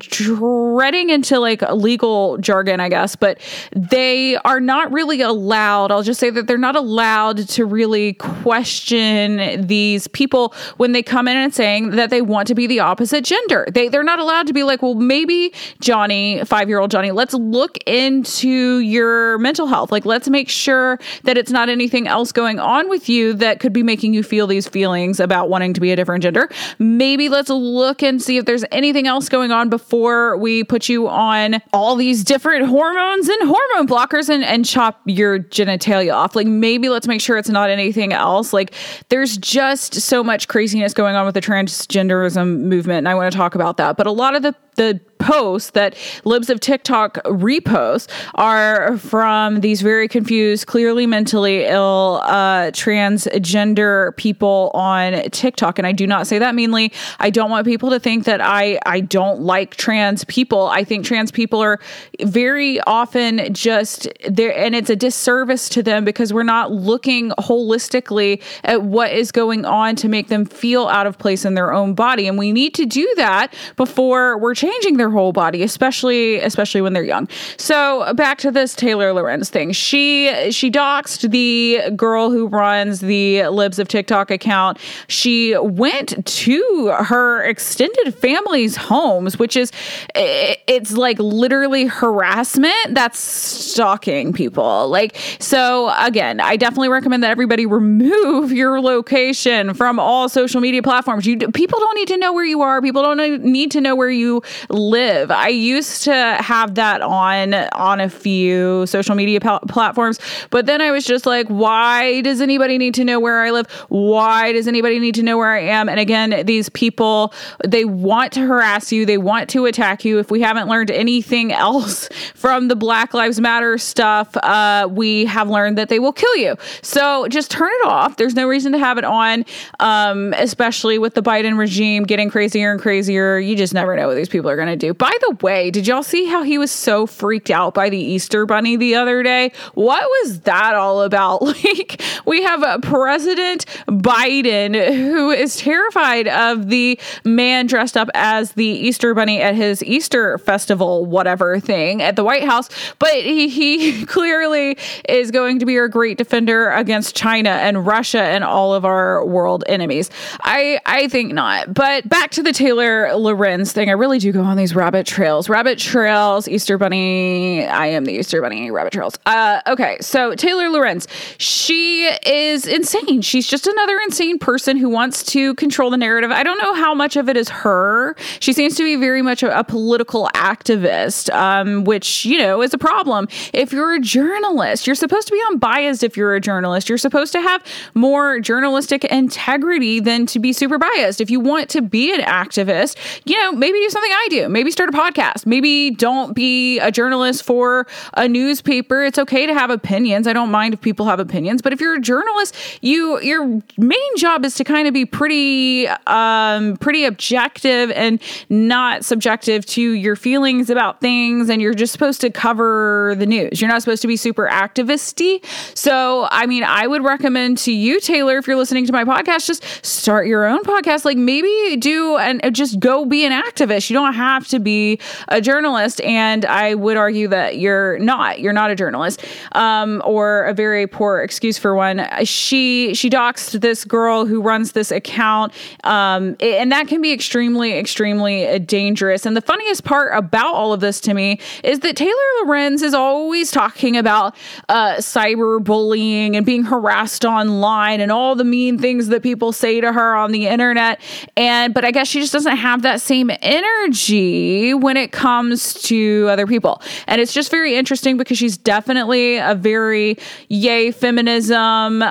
treading 0.00 1.10
into 1.10 1.38
like 1.38 1.62
legal 1.72 2.38
jargon 2.38 2.80
i 2.80 2.88
guess 2.88 3.16
but 3.16 3.40
they 3.74 4.36
are 4.38 4.60
not 4.60 4.92
really 4.92 5.20
allowed 5.20 5.90
i'll 5.90 6.02
just 6.02 6.20
say 6.20 6.30
that 6.30 6.46
they're 6.46 6.58
not 6.58 6.76
allowed 6.76 7.38
to 7.48 7.64
really 7.64 8.12
question 8.14 9.66
these 9.66 10.06
people 10.08 10.54
when 10.76 10.92
they 10.92 11.02
come 11.02 11.28
in 11.28 11.36
and 11.36 11.54
saying 11.54 11.90
that 11.90 12.10
they 12.10 12.22
want 12.22 12.46
to 12.48 12.54
be 12.54 12.66
the 12.66 12.80
opposite 12.80 13.24
gender. 13.24 13.66
They 13.72 13.88
they're 13.88 14.02
not 14.02 14.18
allowed 14.18 14.46
to 14.46 14.52
be 14.52 14.62
like 14.62 14.82
well 14.82 14.94
maybe 14.94 15.52
johnny 15.80 16.44
5 16.44 16.68
year 16.68 16.78
old 16.78 16.90
johnny 16.90 17.10
let's 17.10 17.34
look 17.34 17.78
into 17.86 18.78
your 18.78 19.38
mental 19.38 19.66
health. 19.66 19.92
Like 19.92 20.04
let's 20.04 20.28
make 20.28 20.48
sure 20.48 20.98
that 21.24 21.36
it's 21.36 21.50
not 21.50 21.68
anything 21.68 22.06
else 22.06 22.32
going 22.32 22.58
on 22.58 22.88
with 22.88 23.08
you 23.08 23.34
that 23.34 23.60
could 23.60 23.72
be 23.72 23.82
making 23.82 24.14
you 24.14 24.22
feel 24.22 24.46
these 24.46 24.68
feelings 24.68 25.20
about 25.20 25.48
wanting 25.48 25.74
to 25.74 25.80
be 25.80 25.92
a 25.92 25.96
different 25.96 26.22
gender. 26.22 26.48
Maybe 26.78 27.28
let's 27.32 27.50
look 27.50 28.02
and 28.02 28.22
see 28.22 28.36
if 28.36 28.44
there's 28.44 28.64
anything 28.70 29.06
else 29.06 29.28
going 29.28 29.50
on 29.50 29.68
before 29.68 30.36
we 30.36 30.62
put 30.62 30.88
you 30.88 31.08
on 31.08 31.60
all 31.72 31.96
these 31.96 32.22
different 32.22 32.66
hormones 32.66 33.28
and 33.28 33.40
hormone 33.42 33.86
blockers 33.88 34.28
and, 34.28 34.44
and 34.44 34.64
chop 34.64 35.00
your 35.06 35.40
genitalia 35.40 36.14
off. 36.14 36.36
Like 36.36 36.46
maybe 36.46 36.88
let's 36.88 37.08
make 37.08 37.20
sure 37.20 37.36
it's 37.36 37.48
not 37.48 37.70
anything 37.70 38.12
else. 38.12 38.52
Like 38.52 38.74
there's 39.08 39.36
just 39.36 39.94
so 39.94 40.22
much 40.22 40.46
craziness 40.46 40.94
going 40.94 41.16
on 41.16 41.26
with 41.26 41.34
the 41.34 41.40
transgenderism 41.40 42.60
movement. 42.60 42.98
And 42.98 43.08
I 43.08 43.14
want 43.14 43.32
to 43.32 43.36
talk 43.36 43.54
about 43.54 43.78
that. 43.78 43.96
But 43.96 44.06
a 44.06 44.12
lot 44.12 44.36
of 44.36 44.42
the 44.42 44.54
the 44.76 45.00
posts 45.22 45.70
that 45.70 45.96
libs 46.24 46.50
of 46.50 46.58
TikTok 46.58 47.14
repost 47.24 48.10
are 48.34 48.98
from 48.98 49.60
these 49.60 49.80
very 49.80 50.08
confused, 50.08 50.66
clearly 50.66 51.06
mentally 51.06 51.64
ill 51.64 52.20
uh, 52.24 52.72
transgender 52.72 54.16
people 54.16 54.70
on 54.74 55.22
TikTok. 55.30 55.78
And 55.78 55.86
I 55.86 55.92
do 55.92 56.06
not 56.06 56.26
say 56.26 56.38
that 56.38 56.54
meanly. 56.54 56.92
I 57.20 57.30
don't 57.30 57.50
want 57.50 57.66
people 57.66 57.90
to 57.90 58.00
think 58.00 58.24
that 58.24 58.40
I, 58.40 58.80
I 58.84 59.00
don't 59.00 59.42
like 59.42 59.76
trans 59.76 60.24
people. 60.24 60.66
I 60.66 60.82
think 60.82 61.06
trans 61.06 61.30
people 61.30 61.60
are 61.60 61.78
very 62.20 62.80
often 62.80 63.54
just 63.54 64.08
there, 64.28 64.56
and 64.56 64.74
it's 64.74 64.90
a 64.90 64.96
disservice 64.96 65.68
to 65.70 65.82
them 65.82 66.04
because 66.04 66.32
we're 66.32 66.42
not 66.42 66.72
looking 66.72 67.30
holistically 67.38 68.42
at 68.64 68.82
what 68.82 69.12
is 69.12 69.30
going 69.30 69.64
on 69.64 69.94
to 69.96 70.08
make 70.08 70.28
them 70.28 70.44
feel 70.44 70.88
out 70.88 71.06
of 71.06 71.18
place 71.18 71.44
in 71.44 71.54
their 71.54 71.72
own 71.72 71.94
body. 71.94 72.26
And 72.26 72.36
we 72.36 72.50
need 72.52 72.74
to 72.74 72.86
do 72.86 73.12
that 73.16 73.54
before 73.76 74.36
we're 74.38 74.54
changing 74.54 74.96
their 74.96 75.11
whole 75.12 75.32
body, 75.32 75.62
especially 75.62 76.40
especially 76.40 76.80
when 76.80 76.92
they're 76.92 77.04
young. 77.04 77.28
So 77.56 78.12
back 78.14 78.38
to 78.38 78.50
this 78.50 78.74
Taylor 78.74 79.12
Lorenz 79.12 79.50
thing. 79.50 79.72
She 79.72 80.50
she 80.50 80.70
doxed 80.70 81.30
the 81.30 81.90
girl 81.94 82.30
who 82.30 82.48
runs 82.48 83.00
the 83.00 83.46
Libs 83.48 83.78
of 83.78 83.88
TikTok 83.88 84.30
account. 84.30 84.78
She 85.06 85.56
went 85.58 86.24
to 86.26 86.94
her 87.04 87.42
extended 87.44 88.14
family's 88.14 88.76
homes, 88.76 89.38
which 89.38 89.56
is 89.56 89.70
it's 90.14 90.92
like 90.92 91.18
literally 91.18 91.86
harassment. 91.86 92.94
That's 92.94 93.18
stalking 93.18 94.32
people. 94.32 94.88
Like 94.88 95.16
so 95.38 95.92
again, 95.98 96.40
I 96.40 96.56
definitely 96.56 96.88
recommend 96.88 97.22
that 97.22 97.30
everybody 97.30 97.66
remove 97.66 98.52
your 98.52 98.80
location 98.80 99.74
from 99.74 99.98
all 99.98 100.28
social 100.28 100.60
media 100.60 100.82
platforms. 100.82 101.26
You 101.26 101.36
people 101.38 101.78
don't 101.78 101.96
need 101.96 102.08
to 102.08 102.16
know 102.16 102.32
where 102.32 102.44
you 102.44 102.62
are. 102.62 102.80
People 102.80 103.02
don't 103.02 103.42
need 103.42 103.70
to 103.72 103.80
know 103.80 103.94
where 103.94 104.10
you 104.10 104.42
live. 104.68 105.01
I 105.30 105.48
used 105.48 106.04
to 106.04 106.14
have 106.40 106.74
that 106.76 107.02
on 107.02 107.54
on 107.54 108.00
a 108.00 108.08
few 108.08 108.86
social 108.86 109.14
media 109.14 109.40
platforms, 109.40 110.18
but 110.50 110.66
then 110.66 110.80
I 110.80 110.90
was 110.90 111.04
just 111.04 111.26
like, 111.26 111.46
why 111.48 112.20
does 112.22 112.40
anybody 112.40 112.78
need 112.78 112.94
to 112.94 113.04
know 113.04 113.20
where 113.20 113.42
I 113.42 113.50
live? 113.50 113.70
Why 113.88 114.52
does 114.52 114.68
anybody 114.68 114.98
need 114.98 115.14
to 115.16 115.22
know 115.22 115.36
where 115.38 115.52
I 115.52 115.60
am? 115.60 115.88
And 115.88 116.00
again, 116.00 116.44
these 116.46 116.68
people 116.68 117.32
they 117.64 117.84
want 117.84 118.32
to 118.32 118.40
harass 118.40 118.92
you, 118.92 119.06
they 119.06 119.18
want 119.18 119.48
to 119.50 119.66
attack 119.66 120.04
you. 120.04 120.18
If 120.18 120.30
we 120.30 120.40
haven't 120.40 120.68
learned 120.68 120.90
anything 120.90 121.52
else 121.62 122.08
from 122.34 122.68
the 122.68 122.76
Black 122.76 123.14
Lives 123.14 123.40
Matter 123.40 123.78
stuff, 123.78 124.36
uh, 124.38 124.88
we 124.90 125.24
have 125.26 125.48
learned 125.48 125.78
that 125.78 125.88
they 125.88 125.98
will 125.98 126.12
kill 126.12 126.36
you. 126.36 126.56
So 126.82 127.28
just 127.28 127.50
turn 127.50 127.70
it 127.70 127.86
off. 127.86 128.16
There's 128.16 128.34
no 128.34 128.46
reason 128.46 128.72
to 128.72 128.78
have 128.78 128.98
it 128.98 129.04
on, 129.04 129.44
um, 129.80 130.34
especially 130.36 130.98
with 130.98 131.14
the 131.14 131.22
Biden 131.22 131.58
regime 131.58 132.04
getting 132.04 132.30
crazier 132.30 132.72
and 132.72 132.80
crazier. 132.80 133.38
You 133.38 133.56
just 133.56 133.74
never 133.74 133.96
know 133.96 134.08
what 134.08 134.16
these 134.16 134.28
people 134.28 134.50
are 134.50 134.56
going 134.56 134.68
to 134.68 134.76
do. 134.76 134.81
By 134.90 135.12
the 135.20 135.36
way, 135.42 135.70
did 135.70 135.86
y'all 135.86 136.02
see 136.02 136.26
how 136.26 136.42
he 136.42 136.58
was 136.58 136.70
so 136.70 137.06
freaked 137.06 137.50
out 137.50 137.74
by 137.74 137.88
the 137.88 137.98
Easter 137.98 138.46
bunny 138.46 138.76
the 138.76 138.94
other 138.96 139.22
day? 139.22 139.52
What 139.74 140.02
was 140.02 140.40
that 140.40 140.74
all 140.74 141.02
about? 141.02 141.42
Like, 141.62 142.02
we 142.26 142.42
have 142.42 142.62
a 142.62 142.80
President 142.80 143.66
Biden 143.86 144.74
who 144.94 145.30
is 145.30 145.56
terrified 145.56 146.26
of 146.26 146.68
the 146.68 146.98
man 147.24 147.66
dressed 147.66 147.96
up 147.96 148.10
as 148.14 148.52
the 148.52 148.66
Easter 148.66 149.14
bunny 149.14 149.40
at 149.40 149.54
his 149.54 149.82
Easter 149.84 150.38
festival, 150.38 151.06
whatever 151.06 151.60
thing 151.60 152.02
at 152.02 152.16
the 152.16 152.24
White 152.24 152.44
House, 152.44 152.68
but 152.98 153.12
he, 153.12 153.48
he 153.48 154.04
clearly 154.06 154.76
is 155.08 155.30
going 155.30 155.58
to 155.60 155.66
be 155.66 155.78
our 155.78 155.88
great 155.88 156.18
defender 156.18 156.70
against 156.70 157.14
China 157.14 157.50
and 157.50 157.86
Russia 157.86 158.22
and 158.22 158.44
all 158.44 158.74
of 158.74 158.84
our 158.84 159.24
world 159.24 159.64
enemies. 159.66 160.10
I, 160.40 160.80
I 160.86 161.08
think 161.08 161.32
not. 161.32 161.72
But 161.72 162.08
back 162.08 162.30
to 162.32 162.42
the 162.42 162.52
Taylor 162.52 163.14
Lorenz 163.14 163.72
thing. 163.72 163.88
I 163.88 163.92
really 163.92 164.18
do 164.18 164.32
go 164.32 164.42
on 164.42 164.56
these 164.56 164.71
rabbit 164.74 165.06
trails. 165.06 165.48
Rabbit 165.48 165.78
trails, 165.78 166.48
Easter 166.48 166.78
Bunny. 166.78 167.66
I 167.66 167.86
am 167.86 168.04
the 168.04 168.12
Easter 168.12 168.40
Bunny, 168.40 168.70
rabbit 168.70 168.92
trails. 168.92 169.18
Uh, 169.26 169.60
okay, 169.66 169.98
so 170.00 170.34
Taylor 170.34 170.68
Lorenz, 170.68 171.06
she 171.38 172.04
is 172.26 172.66
insane. 172.66 173.22
She's 173.22 173.46
just 173.46 173.66
another 173.66 173.98
insane 173.98 174.38
person 174.38 174.76
who 174.76 174.88
wants 174.88 175.22
to 175.24 175.54
control 175.56 175.90
the 175.90 175.96
narrative. 175.96 176.30
I 176.30 176.42
don't 176.42 176.58
know 176.62 176.74
how 176.74 176.94
much 176.94 177.16
of 177.16 177.28
it 177.28 177.36
is 177.36 177.48
her. 177.48 178.14
She 178.40 178.52
seems 178.52 178.76
to 178.76 178.84
be 178.84 178.96
very 178.96 179.22
much 179.22 179.42
a, 179.42 179.58
a 179.58 179.64
political 179.64 180.28
activist, 180.34 181.32
um, 181.34 181.84
which, 181.84 182.24
you 182.24 182.38
know, 182.38 182.62
is 182.62 182.72
a 182.74 182.78
problem. 182.78 183.28
If 183.52 183.72
you're 183.72 183.94
a 183.94 184.00
journalist, 184.00 184.86
you're 184.86 184.96
supposed 184.96 185.28
to 185.28 185.32
be 185.32 185.42
unbiased 185.50 186.02
if 186.02 186.16
you're 186.16 186.34
a 186.34 186.40
journalist. 186.40 186.88
You're 186.88 186.98
supposed 186.98 187.32
to 187.32 187.40
have 187.40 187.64
more 187.94 188.40
journalistic 188.40 189.04
integrity 189.04 190.00
than 190.00 190.26
to 190.26 190.38
be 190.38 190.52
super 190.52 190.78
biased. 190.78 191.20
If 191.20 191.30
you 191.30 191.40
want 191.40 191.68
to 191.70 191.82
be 191.82 192.12
an 192.14 192.20
activist, 192.20 192.96
you 193.24 193.36
know, 193.38 193.52
maybe 193.52 193.78
do 193.78 193.90
something 193.90 194.12
I 194.12 194.26
do. 194.30 194.48
Maybe 194.48 194.61
start 194.70 194.88
a 194.88 194.92
podcast. 194.92 195.46
Maybe 195.46 195.90
don't 195.90 196.34
be 196.34 196.78
a 196.80 196.90
journalist 196.90 197.44
for 197.44 197.86
a 198.14 198.28
newspaper. 198.28 199.04
It's 199.04 199.18
okay 199.18 199.46
to 199.46 199.54
have 199.54 199.70
opinions. 199.70 200.26
I 200.26 200.32
don't 200.32 200.50
mind 200.50 200.74
if 200.74 200.80
people 200.80 201.06
have 201.06 201.20
opinions, 201.20 201.62
but 201.62 201.72
if 201.72 201.80
you're 201.80 201.94
a 201.94 202.00
journalist, 202.00 202.56
you 202.82 203.20
your 203.20 203.44
main 203.78 204.16
job 204.16 204.44
is 204.44 204.54
to 204.56 204.64
kind 204.64 204.86
of 204.86 204.94
be 204.94 205.04
pretty 205.04 205.88
um 206.06 206.76
pretty 206.78 207.04
objective 207.04 207.90
and 207.92 208.20
not 208.48 209.04
subjective 209.04 209.66
to 209.66 209.82
your 209.82 210.16
feelings 210.16 210.70
about 210.70 211.00
things 211.00 211.48
and 211.48 211.60
you're 211.60 211.74
just 211.74 211.92
supposed 211.92 212.20
to 212.20 212.30
cover 212.30 213.14
the 213.18 213.26
news. 213.26 213.60
You're 213.60 213.70
not 213.70 213.82
supposed 213.82 214.02
to 214.02 214.08
be 214.08 214.16
super 214.16 214.48
activisty. 214.50 215.44
So, 215.76 216.28
I 216.30 216.46
mean, 216.46 216.64
I 216.64 216.86
would 216.86 217.04
recommend 217.04 217.58
to 217.58 217.72
you 217.72 218.00
Taylor 218.00 218.38
if 218.38 218.46
you're 218.46 218.56
listening 218.56 218.86
to 218.86 218.92
my 218.92 219.04
podcast 219.04 219.46
just 219.46 219.64
start 219.84 220.26
your 220.26 220.46
own 220.46 220.62
podcast 220.62 221.04
like 221.04 221.16
maybe 221.16 221.76
do 221.76 222.16
and 222.16 222.54
just 222.54 222.80
go 222.80 223.04
be 223.04 223.24
an 223.24 223.32
activist. 223.32 223.90
You 223.90 223.94
don't 223.94 224.14
have 224.14 224.46
to 224.52 224.60
be 224.60 225.00
a 225.28 225.40
journalist 225.40 226.00
and 226.02 226.44
I 226.44 226.74
would 226.74 226.96
argue 226.96 227.28
that 227.28 227.58
you're 227.58 227.98
not. 227.98 228.40
You're 228.40 228.52
not 228.52 228.70
a 228.70 228.76
journalist. 228.76 229.24
Um, 229.52 230.00
or 230.04 230.44
a 230.44 230.54
very 230.54 230.86
poor 230.86 231.20
excuse 231.20 231.58
for 231.58 231.74
one. 231.74 232.06
She 232.24 232.94
she 232.94 233.10
doxed 233.10 233.60
this 233.60 233.84
girl 233.84 234.26
who 234.26 234.40
runs 234.40 234.72
this 234.72 234.90
account 234.90 235.52
um, 235.84 236.36
and 236.40 236.70
that 236.70 236.88
can 236.88 237.02
be 237.02 237.12
extremely 237.12 237.72
extremely 237.72 238.58
dangerous. 238.60 239.26
And 239.26 239.36
the 239.36 239.42
funniest 239.42 239.84
part 239.84 240.12
about 240.14 240.54
all 240.54 240.72
of 240.72 240.80
this 240.80 241.00
to 241.00 241.14
me 241.14 241.40
is 241.64 241.80
that 241.80 241.96
Taylor 241.96 242.12
Lorenz 242.44 242.82
is 242.82 242.94
always 242.94 243.50
talking 243.50 243.96
about 243.96 244.36
uh, 244.68 244.96
cyberbullying 244.96 246.36
and 246.36 246.44
being 246.46 246.64
harassed 246.64 247.24
online 247.24 248.00
and 248.00 248.12
all 248.12 248.34
the 248.34 248.44
mean 248.44 248.78
things 248.78 249.08
that 249.08 249.22
people 249.22 249.52
say 249.52 249.80
to 249.80 249.92
her 249.92 250.14
on 250.14 250.32
the 250.32 250.46
internet. 250.46 251.00
And 251.36 251.72
but 251.74 251.84
I 251.84 251.90
guess 251.90 252.08
she 252.08 252.20
just 252.20 252.32
doesn't 252.32 252.56
have 252.56 252.82
that 252.82 253.00
same 253.00 253.30
energy 253.40 254.41
when 254.74 254.96
it 254.96 255.12
comes 255.12 255.74
to 255.74 256.26
other 256.30 256.46
people. 256.46 256.80
And 257.06 257.20
it's 257.20 257.32
just 257.32 257.50
very 257.50 257.76
interesting 257.76 258.16
because 258.16 258.38
she's 258.38 258.56
definitely 258.56 259.36
a 259.36 259.54
very 259.54 260.16
yay 260.48 260.90
feminism. 260.90 262.02
Uh, 262.02 262.06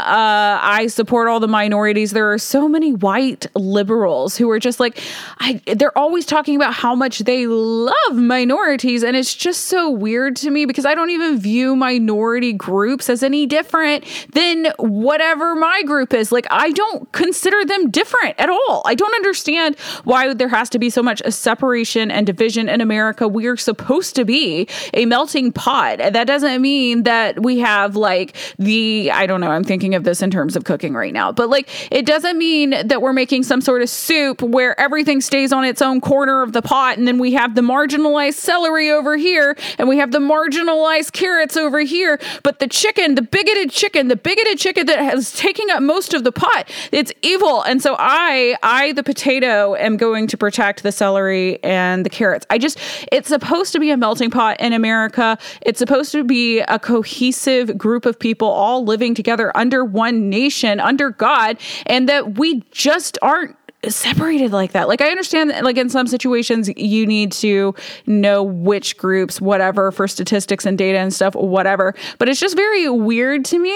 I 0.61 0.87
support 0.87 1.27
all 1.27 1.39
the 1.39 1.47
minorities. 1.47 2.11
There 2.11 2.31
are 2.31 2.37
so 2.37 2.67
many 2.67 2.93
white 2.93 3.47
liberals 3.55 4.37
who 4.37 4.49
are 4.49 4.59
just 4.59 4.79
like, 4.79 4.99
I, 5.39 5.61
they're 5.65 5.97
always 5.97 6.25
talking 6.25 6.55
about 6.55 6.73
how 6.73 6.95
much 6.95 7.19
they 7.19 7.47
love 7.47 8.15
minorities. 8.15 9.03
And 9.03 9.15
it's 9.15 9.33
just 9.33 9.65
so 9.65 9.89
weird 9.89 10.35
to 10.37 10.51
me 10.51 10.65
because 10.65 10.85
I 10.85 10.95
don't 10.95 11.09
even 11.09 11.39
view 11.39 11.75
minority 11.75 12.53
groups 12.53 13.09
as 13.09 13.23
any 13.23 13.45
different 13.45 14.05
than 14.33 14.71
whatever 14.77 15.55
my 15.55 15.83
group 15.83 16.13
is. 16.13 16.31
Like, 16.31 16.47
I 16.49 16.71
don't 16.71 17.11
consider 17.11 17.63
them 17.65 17.89
different 17.89 18.35
at 18.39 18.49
all. 18.49 18.81
I 18.85 18.95
don't 18.95 19.13
understand 19.15 19.77
why 20.03 20.33
there 20.33 20.49
has 20.49 20.69
to 20.71 20.79
be 20.79 20.89
so 20.89 21.03
much 21.03 21.21
a 21.25 21.31
separation 21.31 22.11
and 22.11 22.20
division 22.25 22.69
in 22.69 22.81
America. 22.81 23.27
We're 23.27 23.57
supposed 23.57 24.15
to 24.15 24.25
be 24.25 24.67
a 24.93 25.05
melting 25.05 25.51
pot. 25.51 25.99
That 25.99 26.25
doesn't 26.27 26.61
mean 26.61 27.03
that 27.03 27.41
we 27.43 27.59
have 27.59 27.95
like 27.95 28.35
the, 28.57 29.11
I 29.11 29.25
don't 29.25 29.41
know, 29.41 29.51
I'm 29.51 29.63
thinking 29.63 29.95
of 29.95 30.03
this 30.03 30.21
in 30.21 30.31
terms 30.31 30.55
of 30.55 30.63
cooking 30.63 30.93
right 30.93 31.13
now, 31.13 31.31
but 31.31 31.49
like 31.49 31.69
it 31.91 32.05
doesn't 32.05 32.37
mean 32.37 32.71
that 32.87 33.01
we're 33.01 33.13
making 33.13 33.43
some 33.43 33.61
sort 33.61 33.81
of 33.81 33.89
soup 33.89 34.41
where 34.41 34.79
everything 34.79 35.21
stays 35.21 35.51
on 35.51 35.65
its 35.65 35.81
own 35.81 36.01
corner 36.01 36.41
of 36.41 36.53
the 36.53 36.61
pot 36.61 36.97
and 36.97 37.07
then 37.07 37.17
we 37.17 37.33
have 37.33 37.55
the 37.55 37.61
marginalized 37.61 38.35
celery 38.35 38.91
over 38.91 39.17
here 39.17 39.55
and 39.77 39.87
we 39.87 39.97
have 39.97 40.11
the 40.11 40.19
marginalized 40.19 41.11
carrots 41.11 41.57
over 41.57 41.79
here. 41.79 42.19
But 42.43 42.59
the 42.59 42.67
chicken, 42.67 43.15
the 43.15 43.21
bigoted 43.21 43.71
chicken, 43.71 44.07
the 44.07 44.15
bigoted 44.15 44.59
chicken 44.59 44.85
that 44.87 44.99
has 44.99 45.31
taking 45.33 45.69
up 45.69 45.81
most 45.81 46.13
of 46.13 46.23
the 46.23 46.31
pot, 46.31 46.69
it's 46.91 47.11
evil. 47.21 47.61
And 47.63 47.81
so 47.81 47.95
I, 47.97 48.55
I, 48.63 48.93
the 48.93 49.03
potato, 49.03 49.75
am 49.75 49.97
going 49.97 50.27
to 50.27 50.37
protect 50.37 50.83
the 50.83 50.91
celery 50.91 51.61
and 51.63 52.05
the 52.05 52.09
carrots. 52.11 52.45
I 52.49 52.57
just, 52.57 52.79
it's 53.11 53.29
supposed 53.29 53.73
to 53.73 53.79
be 53.79 53.89
a 53.91 53.97
melting 53.97 54.29
pot 54.29 54.59
in 54.59 54.73
America. 54.73 55.37
It's 55.61 55.79
supposed 55.79 56.11
to 56.11 56.23
be 56.23 56.59
a 56.61 56.79
cohesive 56.79 57.77
group 57.77 58.05
of 58.05 58.19
people 58.19 58.47
all 58.47 58.83
living 58.83 59.15
together 59.15 59.55
under 59.55 59.83
one 59.83 60.29
nation, 60.29 60.79
under 60.79 61.09
God, 61.09 61.57
and 61.85 62.07
that 62.09 62.37
we 62.37 62.61
just 62.71 63.17
aren't 63.21 63.55
separated 63.87 64.51
like 64.51 64.73
that. 64.73 64.87
Like 64.87 65.01
I 65.01 65.09
understand 65.09 65.49
that 65.49 65.63
like 65.63 65.77
in 65.77 65.89
some 65.89 66.07
situations 66.07 66.69
you 66.77 67.05
need 67.05 67.31
to 67.33 67.73
know 68.05 68.43
which 68.43 68.97
groups 68.97 69.41
whatever 69.41 69.91
for 69.91 70.07
statistics 70.07 70.65
and 70.65 70.77
data 70.77 70.99
and 70.99 71.13
stuff 71.13 71.35
whatever, 71.35 71.95
but 72.19 72.29
it's 72.29 72.39
just 72.39 72.55
very 72.55 72.89
weird 72.89 73.43
to 73.45 73.59
me 73.59 73.75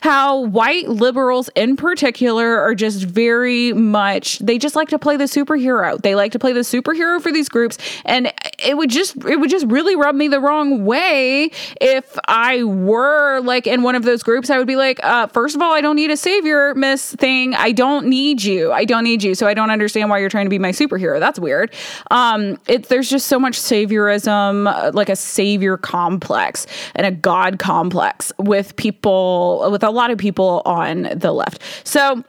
how 0.00 0.40
white 0.40 0.88
liberals 0.88 1.50
in 1.54 1.76
particular 1.76 2.58
are 2.58 2.74
just 2.74 3.04
very 3.04 3.72
much 3.72 4.38
they 4.40 4.58
just 4.58 4.74
like 4.74 4.88
to 4.88 4.98
play 4.98 5.16
the 5.16 5.24
superhero. 5.24 6.00
They 6.00 6.14
like 6.14 6.32
to 6.32 6.38
play 6.38 6.52
the 6.52 6.60
superhero 6.60 7.20
for 7.20 7.30
these 7.30 7.48
groups 7.48 7.78
and 8.04 8.32
it 8.58 8.76
would 8.76 8.90
just 8.90 9.16
it 9.24 9.38
would 9.38 9.50
just 9.50 9.66
really 9.66 9.94
rub 9.94 10.16
me 10.16 10.26
the 10.26 10.40
wrong 10.40 10.84
way 10.84 11.50
if 11.80 12.18
I 12.26 12.64
were 12.64 13.40
like 13.40 13.66
in 13.66 13.82
one 13.82 13.94
of 13.94 14.02
those 14.02 14.22
groups 14.22 14.50
I 14.50 14.58
would 14.58 14.66
be 14.66 14.76
like 14.76 14.98
uh, 15.04 15.28
first 15.28 15.54
of 15.54 15.62
all 15.62 15.72
I 15.72 15.80
don't 15.80 15.96
need 15.96 16.10
a 16.10 16.16
savior 16.16 16.74
miss 16.74 17.14
thing. 17.14 17.54
I 17.54 17.70
don't 17.70 18.06
need 18.06 18.42
you. 18.42 18.72
I 18.72 18.84
don't 18.84 19.04
need 19.04 19.22
you. 19.22 19.34
So 19.34 19.43
so 19.44 19.48
I 19.48 19.52
don't 19.52 19.68
understand 19.68 20.08
why 20.08 20.20
you're 20.20 20.30
trying 20.30 20.46
to 20.46 20.50
be 20.50 20.58
my 20.58 20.70
superhero. 20.70 21.20
That's 21.20 21.38
weird. 21.38 21.74
Um, 22.10 22.58
it, 22.66 22.88
there's 22.88 23.10
just 23.10 23.26
so 23.26 23.38
much 23.38 23.58
saviorism, 23.58 24.72
uh, 24.74 24.90
like 24.94 25.10
a 25.10 25.16
savior 25.16 25.76
complex 25.76 26.66
and 26.94 27.06
a 27.06 27.10
god 27.10 27.58
complex 27.58 28.32
with 28.38 28.74
people, 28.76 29.68
with 29.70 29.82
a 29.82 29.90
lot 29.90 30.10
of 30.10 30.16
people 30.16 30.62
on 30.64 31.10
the 31.14 31.30
left. 31.30 31.60
So 31.86 32.24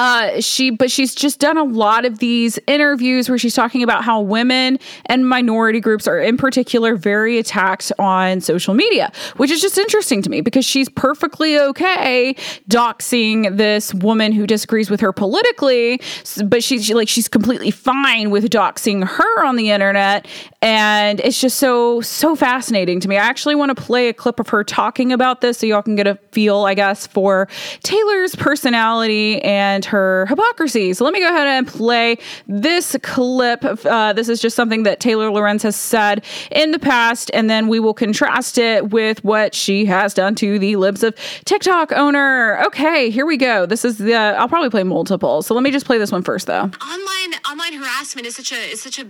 uh, 0.00 0.40
she, 0.40 0.70
but 0.70 0.90
she's 0.90 1.14
just 1.14 1.38
done 1.40 1.58
a 1.58 1.62
lot 1.62 2.06
of 2.06 2.20
these 2.20 2.58
interviews 2.66 3.28
where 3.28 3.36
she's 3.36 3.54
talking 3.54 3.82
about 3.82 4.02
how 4.02 4.18
women 4.18 4.78
and 5.04 5.28
minority 5.28 5.78
groups 5.78 6.08
are, 6.08 6.18
in 6.18 6.38
particular, 6.38 6.96
very 6.96 7.36
attacked 7.36 7.92
on 7.98 8.40
social 8.40 8.72
media, 8.72 9.12
which 9.36 9.50
is 9.50 9.60
just 9.60 9.76
interesting 9.76 10.22
to 10.22 10.30
me 10.30 10.40
because 10.40 10.64
she's 10.64 10.88
perfectly 10.88 11.58
okay 11.58 12.34
doxing 12.66 13.58
this 13.58 13.92
woman 13.92 14.32
who 14.32 14.46
disagrees 14.46 14.88
with 14.88 15.00
her 15.00 15.12
politically, 15.12 16.00
but 16.46 16.64
she's 16.64 16.86
she, 16.86 16.94
like 16.94 17.08
she's 17.08 17.28
completely 17.28 17.70
fine 17.70 18.30
with 18.30 18.48
doxing 18.48 19.06
her 19.06 19.44
on 19.44 19.56
the 19.56 19.70
internet, 19.70 20.26
and 20.62 21.20
it's 21.20 21.38
just 21.38 21.58
so 21.58 22.00
so 22.00 22.34
fascinating 22.34 23.00
to 23.00 23.08
me. 23.08 23.18
I 23.18 23.26
actually 23.26 23.54
want 23.54 23.76
to 23.76 23.82
play 23.82 24.08
a 24.08 24.14
clip 24.14 24.40
of 24.40 24.48
her 24.48 24.64
talking 24.64 25.12
about 25.12 25.42
this 25.42 25.58
so 25.58 25.66
y'all 25.66 25.82
can 25.82 25.94
get 25.94 26.06
a 26.06 26.14
feel, 26.32 26.60
I 26.60 26.72
guess, 26.72 27.06
for 27.06 27.48
Taylor's 27.82 28.34
personality 28.34 29.42
and 29.42 29.89
her 29.90 30.26
hypocrisy. 30.26 30.94
So 30.94 31.04
let 31.04 31.12
me 31.12 31.20
go 31.20 31.28
ahead 31.28 31.46
and 31.46 31.66
play 31.66 32.16
this 32.46 32.96
clip. 33.02 33.64
Uh, 33.64 34.12
this 34.12 34.28
is 34.28 34.40
just 34.40 34.56
something 34.56 34.84
that 34.84 35.00
Taylor 35.00 35.30
Lorenz 35.30 35.62
has 35.62 35.76
said 35.76 36.24
in 36.50 36.70
the 36.70 36.78
past, 36.78 37.30
and 37.34 37.50
then 37.50 37.68
we 37.68 37.78
will 37.80 37.94
contrast 37.94 38.58
it 38.58 38.90
with 38.90 39.22
what 39.24 39.54
she 39.54 39.84
has 39.86 40.14
done 40.14 40.34
to 40.36 40.58
the 40.58 40.76
libs 40.76 41.02
of 41.02 41.14
TikTok 41.44 41.92
owner. 41.92 42.60
Okay, 42.66 43.10
here 43.10 43.26
we 43.26 43.36
go. 43.36 43.66
This 43.66 43.84
is 43.84 43.98
the. 43.98 44.14
I'll 44.14 44.48
probably 44.48 44.70
play 44.70 44.82
multiple. 44.84 45.42
So 45.42 45.54
let 45.54 45.62
me 45.62 45.70
just 45.70 45.86
play 45.86 45.98
this 45.98 46.12
one 46.12 46.22
first, 46.22 46.46
though. 46.46 46.62
Online 46.62 47.40
online 47.50 47.72
harassment 47.74 48.26
is 48.26 48.36
such 48.36 48.52
a 48.52 48.72
is 48.72 48.82
such 48.82 48.98
a 48.98 49.06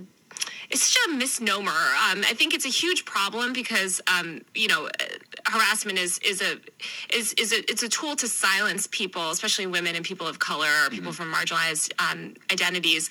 it's 0.71 0.83
such 0.83 1.09
a 1.09 1.17
misnomer. 1.17 1.71
Um, 1.71 2.23
I 2.27 2.35
think 2.35 2.55
it's 2.55 2.65
a 2.65 2.71
huge 2.71 3.05
problem 3.05 3.53
because 3.53 4.01
um, 4.07 4.43
you 4.55 4.69
know 4.69 4.89
harassment 5.47 5.99
is 5.99 6.19
is 6.21 6.41
a 6.41 6.59
is 7.15 7.33
is 7.35 7.53
a 7.53 7.59
it's 7.71 7.83
a 7.83 7.89
tool 7.89 8.17
to 8.17 8.29
silence 8.29 8.87
people, 8.87 9.31
especially 9.31 9.67
women 9.67 9.97
and 9.97 10.05
people 10.05 10.27
of 10.27 10.39
color 10.39 10.69
or 10.85 10.91
people 10.91 11.13
mm-hmm. 11.13 11.31
from 11.31 11.33
marginalized 11.33 11.93
um, 11.99 12.35
identities 12.53 13.11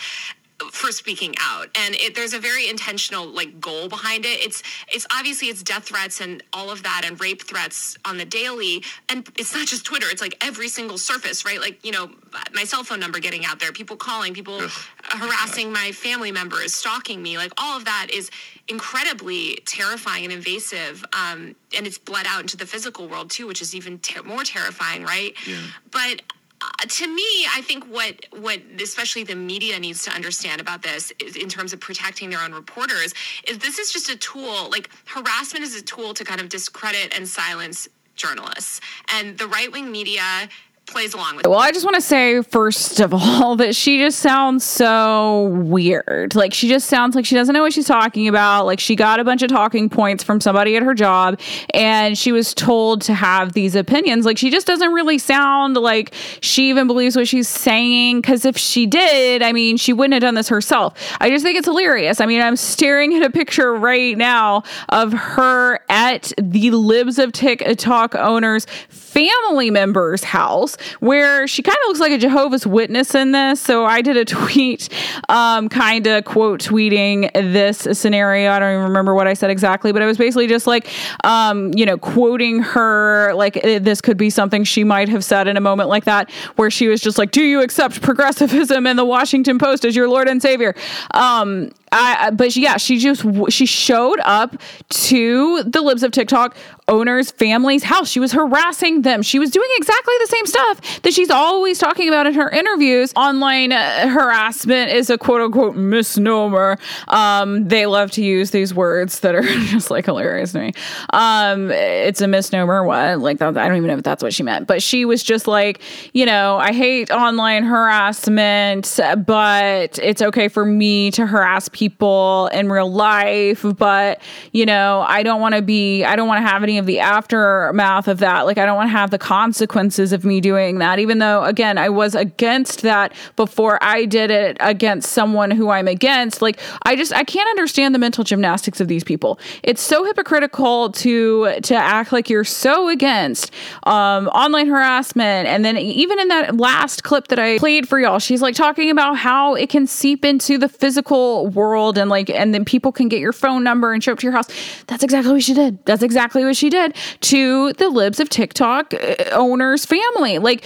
for 0.72 0.92
speaking 0.92 1.36
out. 1.40 1.68
And 1.76 1.96
it, 1.96 2.16
there's 2.16 2.34
a 2.34 2.40
very 2.40 2.70
intentional 2.70 3.26
like 3.28 3.60
goal 3.60 3.88
behind 3.90 4.26
it. 4.26 4.44
It's 4.46 4.62
it's 4.94 5.08
obviously 5.12 5.48
it's 5.48 5.64
death 5.64 5.86
threats 5.86 6.22
and 6.22 6.44
all 6.54 6.70
of 6.72 6.84
that 6.84 7.04
and 7.06 7.20
rape 7.20 7.42
threats 7.44 7.98
on 8.06 8.18
the 8.18 8.26
daily. 8.26 8.84
And 9.10 9.28
it's 9.38 9.54
not 9.54 9.68
just 9.68 9.86
twitter. 9.86 10.08
It's 10.10 10.22
like 10.22 10.38
every 10.46 10.68
single 10.68 10.98
surface 10.98 11.46
right? 11.46 11.60
Like 11.60 11.84
you 11.86 11.92
know 11.92 12.12
my 12.54 12.64
cell 12.64 12.84
phone 12.84 13.00
number 13.00 13.20
getting 13.20 13.46
out 13.46 13.60
there 13.60 13.72
people 13.72 13.96
calling 13.96 14.34
people 14.34 14.56
Ugh. 14.62 14.72
harassing 15.04 15.72
my 15.72 15.92
family 15.92 16.32
members 16.32 16.74
stalking 16.74 17.22
me. 17.22 17.38
Like 17.38 17.52
all 17.58 17.78
of 17.78 17.86
that 17.86 18.08
is 18.14 18.30
incredibly 18.68 19.60
terrifying 19.66 20.24
and 20.26 20.34
invasive. 20.34 21.04
Um, 21.14 21.56
and 21.76 21.86
it's 21.88 21.98
bled 21.98 22.26
out 22.28 22.42
into 22.42 22.58
the 22.58 22.66
physical 22.66 23.08
world 23.08 23.30
too 23.30 23.48
which 23.48 23.62
is 23.62 23.74
even 23.76 24.00
ter- 24.00 24.24
more 24.24 24.44
terrifying 24.44 25.04
right? 25.04 25.34
Yeah. 25.48 25.58
but 25.92 26.22
uh, 26.62 26.86
to 26.88 27.08
me, 27.08 27.24
I 27.54 27.62
think 27.62 27.86
what 27.86 28.26
what 28.32 28.60
especially 28.82 29.24
the 29.24 29.36
media 29.36 29.80
needs 29.80 30.04
to 30.06 30.12
understand 30.12 30.60
about 30.60 30.82
this 30.82 31.14
is 31.20 31.36
in 31.36 31.48
terms 31.48 31.72
of 31.74 31.80
protecting 31.80 32.30
their 32.30 32.42
own 32.42 32.54
reporters 32.54 33.14
is 33.48 33.58
this 33.60 33.80
is 33.80 33.92
just 33.92 34.10
a 34.10 34.18
tool. 34.18 34.70
Like 34.70 34.90
harassment 35.06 35.64
is 35.64 35.76
a 35.76 35.82
tool 35.82 36.14
to 36.14 36.24
kind 36.26 36.42
of 36.42 36.50
discredit 36.50 37.18
and 37.18 37.28
silence 37.28 37.88
journalists, 38.16 38.82
and 39.14 39.38
the 39.38 39.48
right 39.48 39.72
wing 39.72 39.92
media 39.92 40.50
plays 40.90 41.14
along 41.14 41.38
with. 41.38 41.48
Well, 41.48 41.60
I 41.60 41.72
just 41.72 41.86
want 41.86 41.96
to 41.96 42.02
say 42.02 42.42
first 42.42 43.00
of 43.00 43.14
all 43.14 43.56
that 43.58 43.76
she 43.76 43.98
just 43.98 44.20
sounds 44.20 44.64
so 44.64 45.46
weird. 45.64 46.36
Like 46.36 46.54
she 46.54 46.68
just 46.68 46.88
sounds 46.88 47.16
like 47.16 47.26
she 47.26 47.36
doesn't 47.36 47.54
know 47.54 47.62
what 47.62 47.74
she's 47.74 47.88
talking 47.88 48.28
about. 48.28 48.66
Like 48.66 48.80
she 48.80 48.96
got 48.96 49.20
a 49.20 49.24
bunch 49.24 49.42
of 49.42 49.50
talking 49.50 49.90
points 49.90 50.24
from 50.24 50.42
somebody 50.42 50.76
at 50.76 50.84
her 50.84 50.94
job 50.94 51.40
and 51.74 52.18
she 52.18 52.32
was 52.32 52.54
told 52.54 53.02
to 53.04 53.14
have 53.14 53.54
these 53.54 53.76
opinions. 53.76 54.26
Like 54.26 54.38
she 54.38 54.50
just 54.50 54.68
doesn't 54.68 54.92
really 54.92 55.18
sound 55.18 55.78
like 55.78 56.14
she 56.42 56.70
even 56.70 56.88
believes 56.88 57.16
what 57.16 57.28
she's 57.28 57.48
saying 57.48 58.22
cuz 58.22 58.46
if 58.46 58.58
she 58.58 58.86
did, 58.86 59.42
I 59.42 59.54
mean, 59.54 59.78
she 59.78 59.94
wouldn't 59.94 60.14
have 60.14 60.22
done 60.22 60.36
this 60.36 60.50
herself. 60.50 60.94
I 61.20 61.30
just 61.30 61.44
think 61.44 61.58
it's 61.58 61.68
hilarious. 61.68 62.20
I 62.22 62.26
mean, 62.26 62.42
I'm 62.42 62.56
staring 62.56 63.14
at 63.16 63.24
a 63.24 63.30
picture 63.30 63.74
right 63.74 64.18
now 64.18 64.64
of 64.90 65.14
her 65.14 65.80
at 65.90 66.32
the 66.38 66.72
Libs 66.72 67.20
of 67.20 67.32
TikTok 67.32 68.16
owners 68.16 68.66
family 68.90 69.70
member's 69.70 70.24
house 70.24 70.78
where 71.00 71.48
she 71.48 71.62
kind 71.62 71.78
of 71.84 71.88
looks 71.88 72.00
like 72.00 72.12
a 72.12 72.18
Jehovah's 72.18 72.66
Witness 72.66 73.16
in 73.16 73.32
this. 73.32 73.60
So 73.62 73.86
I 73.86 74.02
did 74.02 74.18
a 74.18 74.26
tweet, 74.40 74.90
um, 75.28 75.70
kind 75.70 76.08
of 76.08 76.26
quote 76.26 76.62
tweeting 76.62 77.32
this 77.34 77.88
scenario. 77.98 78.52
I 78.52 78.60
don't 78.60 78.72
even 78.74 78.84
remember 78.84 79.14
what 79.14 79.28
I 79.28 79.34
said 79.34 79.50
exactly, 79.50 79.92
but 79.92 80.02
it 80.02 80.06
was 80.06 80.18
basically 80.18 80.48
just 80.48 80.68
like, 80.68 80.90
um, 81.24 81.74
you 81.74 81.86
know, 81.86 81.98
quoting 81.98 82.62
her, 82.62 83.34
like 83.34 83.58
it, 83.58 83.84
this 83.84 84.02
could 84.02 84.18
be 84.18 84.30
something 84.30 84.64
she 84.64 84.84
might 84.84 85.10
have 85.10 85.24
said 85.24 85.48
in 85.48 85.58
a 85.58 85.62
moment 85.62 85.90
like 85.90 86.06
that, 86.06 86.32
where 86.56 86.70
she 86.70 86.88
was 86.88 87.02
just 87.02 87.18
like, 87.18 87.32
Do 87.32 87.42
you 87.42 87.62
accept 87.62 88.02
progressivism 88.02 88.86
and 88.86 88.98
the 88.98 89.06
Washington 89.06 89.58
Post 89.58 89.86
as 89.86 89.96
your 89.96 90.08
Lord 90.08 90.28
and 90.28 90.42
Savior? 90.42 90.76
Um, 91.12 91.72
I, 91.92 92.32
but 92.32 92.56
yeah, 92.56 92.78
she 92.78 92.98
just 92.98 93.26
she 93.50 93.66
showed 93.66 94.20
up 94.24 94.56
to 94.90 95.64
the 95.64 95.82
libs 95.82 96.04
of 96.04 96.12
TikTok 96.12 96.56
owner's 96.88 97.32
family's 97.32 97.84
house. 97.84 98.10
She 98.10 98.20
was 98.20 98.32
harassing 98.32 99.04
them. 99.04 99.22
She 99.22 99.38
was 99.38 99.52
doing 99.52 99.70
exactly 99.78 100.14
the 100.22 100.28
same 100.28 100.46
stuff 100.46 101.02
that 101.04 101.14
she's 101.14 101.30
always 101.30 101.78
talking 101.78 102.08
about 102.08 102.26
in 102.28 102.34
her 102.34 102.50
interviews. 102.50 103.14
Online 103.16 103.72
uh, 103.72 104.08
harassment 104.10 104.92
is 104.92 105.10
a 105.10 105.18
quote 105.18 105.42
unquote 105.42 105.76
misnomer. 105.76 106.78
Um, 107.08 107.68
they 107.68 107.86
love 107.86 108.12
to 108.12 108.24
use 108.24 108.52
these 108.52 108.74
words 108.74 109.20
that 109.22 109.36
are 109.36 109.42
just 109.66 109.92
like 109.92 110.06
hilarious 110.06 110.52
to 110.54 110.60
me. 110.60 110.74
Um, 111.12 111.72
it's 111.72 112.22
a 112.22 112.28
misnomer. 112.28 112.84
What? 112.84 113.20
Like? 113.20 113.42
I 113.42 113.52
don't 113.52 113.78
even 113.78 113.88
know 113.88 113.98
if 113.98 114.04
that's 114.04 114.24
what 114.24 114.34
she 114.34 114.44
meant. 114.44 114.68
But 114.68 114.84
she 114.84 115.06
was 115.06 115.24
just 115.24 115.48
like, 115.48 115.82
you 116.14 116.26
know, 116.26 116.58
I 116.58 116.74
hate 116.74 117.12
online 117.12 117.64
harassment, 117.64 119.00
but 119.26 120.00
it's 120.00 120.22
okay 120.22 120.48
for 120.48 120.66
me 120.66 121.12
to 121.12 121.26
harass 121.26 121.70
people 121.70 121.79
in 121.88 122.70
real 122.70 122.92
life. 122.92 123.66
But 123.78 124.22
you 124.52 124.66
know, 124.66 125.06
I 125.08 125.24
don't 125.24 125.42
want 125.42 125.56
to 125.56 125.62
be. 125.62 126.04
I 126.04 126.16
don't 126.16 126.28
want 126.28 126.44
to 126.44 126.50
have 126.50 126.64
any 126.64 126.78
of 126.78 126.86
the 126.86 127.00
aftermath 127.00 128.08
of 128.08 128.20
that. 128.20 128.46
Like, 128.46 128.58
I 128.58 128.66
don't 128.66 128.76
want 128.76 128.88
to 128.88 128.98
have 128.98 129.12
the 129.12 129.18
consequences 129.18 130.12
of 130.12 130.26
me 130.26 130.42
doing 130.42 130.80
that, 130.80 131.00
even 131.00 131.20
though, 131.20 131.44
again, 131.44 131.78
I 131.78 131.90
was 131.90 132.16
against 132.16 132.82
that 132.82 133.14
before 133.36 133.78
I 133.82 134.06
did 134.06 134.32
it 134.32 134.58
against 134.60 135.12
someone 135.12 135.52
who 135.52 135.70
I'm 135.70 135.88
against. 135.88 136.42
Like, 136.42 136.60
I 136.84 136.96
just, 136.96 137.14
I 137.14 137.24
can't 137.24 137.50
understand 137.50 137.94
the 137.94 138.00
mental 138.00 138.24
gymnastics 138.24 138.82
of 138.82 138.88
these 138.88 139.04
people. 139.04 139.40
It's 139.64 139.82
so 139.82 140.04
hypocritical 140.04 140.92
to, 140.92 141.60
to 141.62 141.76
act 141.76 142.12
like 142.12 142.30
you're 142.30 142.44
so 142.44 142.90
against 142.90 143.52
um, 143.84 144.28
online 144.30 144.68
harassment. 144.68 145.48
And 145.48 145.64
then 145.64 145.78
even 145.78 146.20
in 146.20 146.28
that 146.30 146.58
last 146.58 147.04
clip 147.04 147.28
that 147.28 147.40
I 147.40 147.60
played 147.60 147.88
for 147.88 148.00
y'all, 148.00 148.20
she's 148.20 148.42
like 148.42 148.56
talking 148.56 148.90
about 148.90 149.18
how 149.18 149.56
it 149.56 149.70
can 149.70 149.88
seep 149.88 150.26
into 150.26 150.58
the 150.58 150.70
physical 150.70 151.48
world 151.48 151.69
and 151.98 152.10
like, 152.10 152.30
and 152.30 152.54
then 152.54 152.66
people 152.66 152.92
can 152.92 153.08
get 153.08 153.20
your 153.20 153.34
phone 153.34 153.64
number 153.64 153.94
and 153.94 154.04
show 154.04 154.12
up 154.14 154.20
to 154.20 154.24
your 154.24 154.34
house. 154.34 154.48
That's 154.88 155.04
exactly 155.04 155.34
what 155.34 155.44
she 155.44 155.54
did. 155.54 155.84
That's 155.86 156.04
exactly 156.04 156.44
what 156.44 156.56
she 156.56 156.70
did 156.70 156.96
to 157.22 157.74
the 157.74 157.90
libs 157.90 158.20
of 158.20 158.30
TikTok 158.30 158.94
uh, 158.94 159.16
owners' 159.32 159.86
family. 159.86 160.40
Like, 160.40 160.64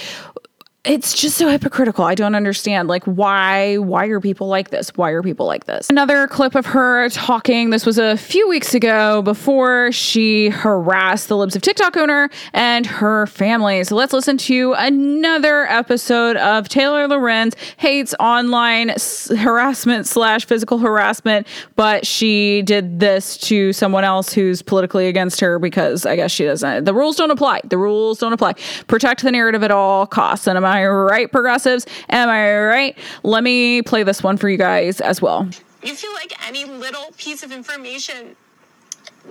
it's 0.86 1.14
just 1.14 1.38
so 1.38 1.48
hypocritical. 1.48 2.04
I 2.04 2.14
don't 2.14 2.36
understand. 2.36 2.90
Like, 2.90 3.06
why? 3.06 3.78
Why 3.78 4.08
are 4.08 4.20
people 4.20 4.48
like 4.48 4.70
this? 4.70 4.90
Why 4.96 5.12
are 5.12 5.24
people 5.24 5.46
like 5.46 5.64
this? 5.64 5.90
Another 5.90 6.28
clip 6.28 6.56
of 6.56 6.66
her 6.66 7.08
talking. 7.08 7.70
This 7.70 7.86
was 7.86 7.98
a 7.98 8.18
few 8.18 8.50
weeks 8.50 8.74
ago 8.74 9.22
before 9.22 9.94
she 9.94 10.50
harassed 10.50 11.30
the 11.30 11.38
Libs 11.38 11.56
of 11.56 11.62
TikTok 11.62 11.96
owner 11.96 12.30
and 12.52 12.86
her 12.86 13.28
family. 13.28 13.82
So 13.86 13.96
let's 13.96 14.12
listen 14.12 14.38
to 14.40 14.74
another 14.78 15.68
episode 15.68 16.36
of 16.36 16.68
Taylor 16.68 17.08
Lorenz 17.08 17.56
hates 17.78 18.14
online 18.20 18.94
harassment 19.38 20.06
slash 20.06 20.46
physical 20.46 20.80
harassment, 20.80 21.48
but 21.78 22.06
she 22.06 22.62
did 22.64 23.00
this 23.00 23.38
to 23.38 23.72
someone 23.72 24.04
else 24.04 24.34
who's 24.34 24.62
politically 24.62 25.08
against 25.08 25.40
her 25.40 25.60
because 25.60 26.06
I 26.06 26.18
guess 26.18 26.32
she 26.32 26.44
doesn't. 26.44 26.84
The 26.84 26.94
rules 26.94 27.16
don't 27.16 27.32
apply. 27.32 27.62
The 27.64 27.78
rules 27.78 28.20
don't 28.20 28.34
apply. 28.34 28.56
Protect 28.88 29.24
the 29.24 29.32
narrative 29.32 29.64
at 29.64 29.72
all 29.72 30.06
costs. 30.06 30.46
And 30.46 30.58
am 30.58 30.73
I 30.74 30.88
right, 30.88 31.32
progressives? 31.32 31.86
Am 32.10 32.30
I 32.30 32.60
right? 32.60 32.98
Let 33.22 33.44
me 33.44 33.84
play 33.84 34.02
this 34.02 34.24
one 34.24 34.38
for 34.38 34.50
you 34.50 34.58
guys 34.58 35.00
as 35.02 35.22
well. 35.22 35.48
You 35.84 35.94
feel 35.94 36.14
like 36.14 36.34
any 36.48 36.66
little 36.66 37.12
piece 37.16 37.44
of 37.44 37.52
information 37.52 38.36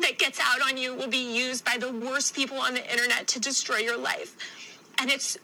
that 0.00 0.18
gets 0.18 0.38
out 0.40 0.62
on 0.62 0.76
you 0.76 0.94
will 0.94 1.08
be 1.08 1.36
used 1.36 1.64
by 1.64 1.78
the 1.78 1.92
worst 1.92 2.36
people 2.36 2.58
on 2.58 2.74
the 2.74 2.90
internet 2.90 3.26
to 3.28 3.40
destroy 3.40 3.78
your 3.78 3.98
life. 3.98 4.36
And 4.98 5.10
it's 5.10 5.36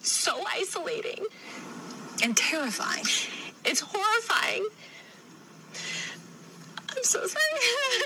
so 0.00 0.44
isolating 0.54 1.24
and 2.22 2.36
terrifying. 2.36 3.04
It's 3.64 3.80
horrifying. 3.80 4.68
I'm 6.90 7.04
so 7.04 7.26
sorry. 7.26 7.42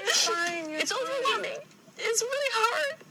It's, 0.04 0.26
fine, 0.28 0.70
it's 0.70 0.92
overwhelming. 0.92 1.58
It's 1.98 2.22
really 2.22 2.50
hard 2.52 3.02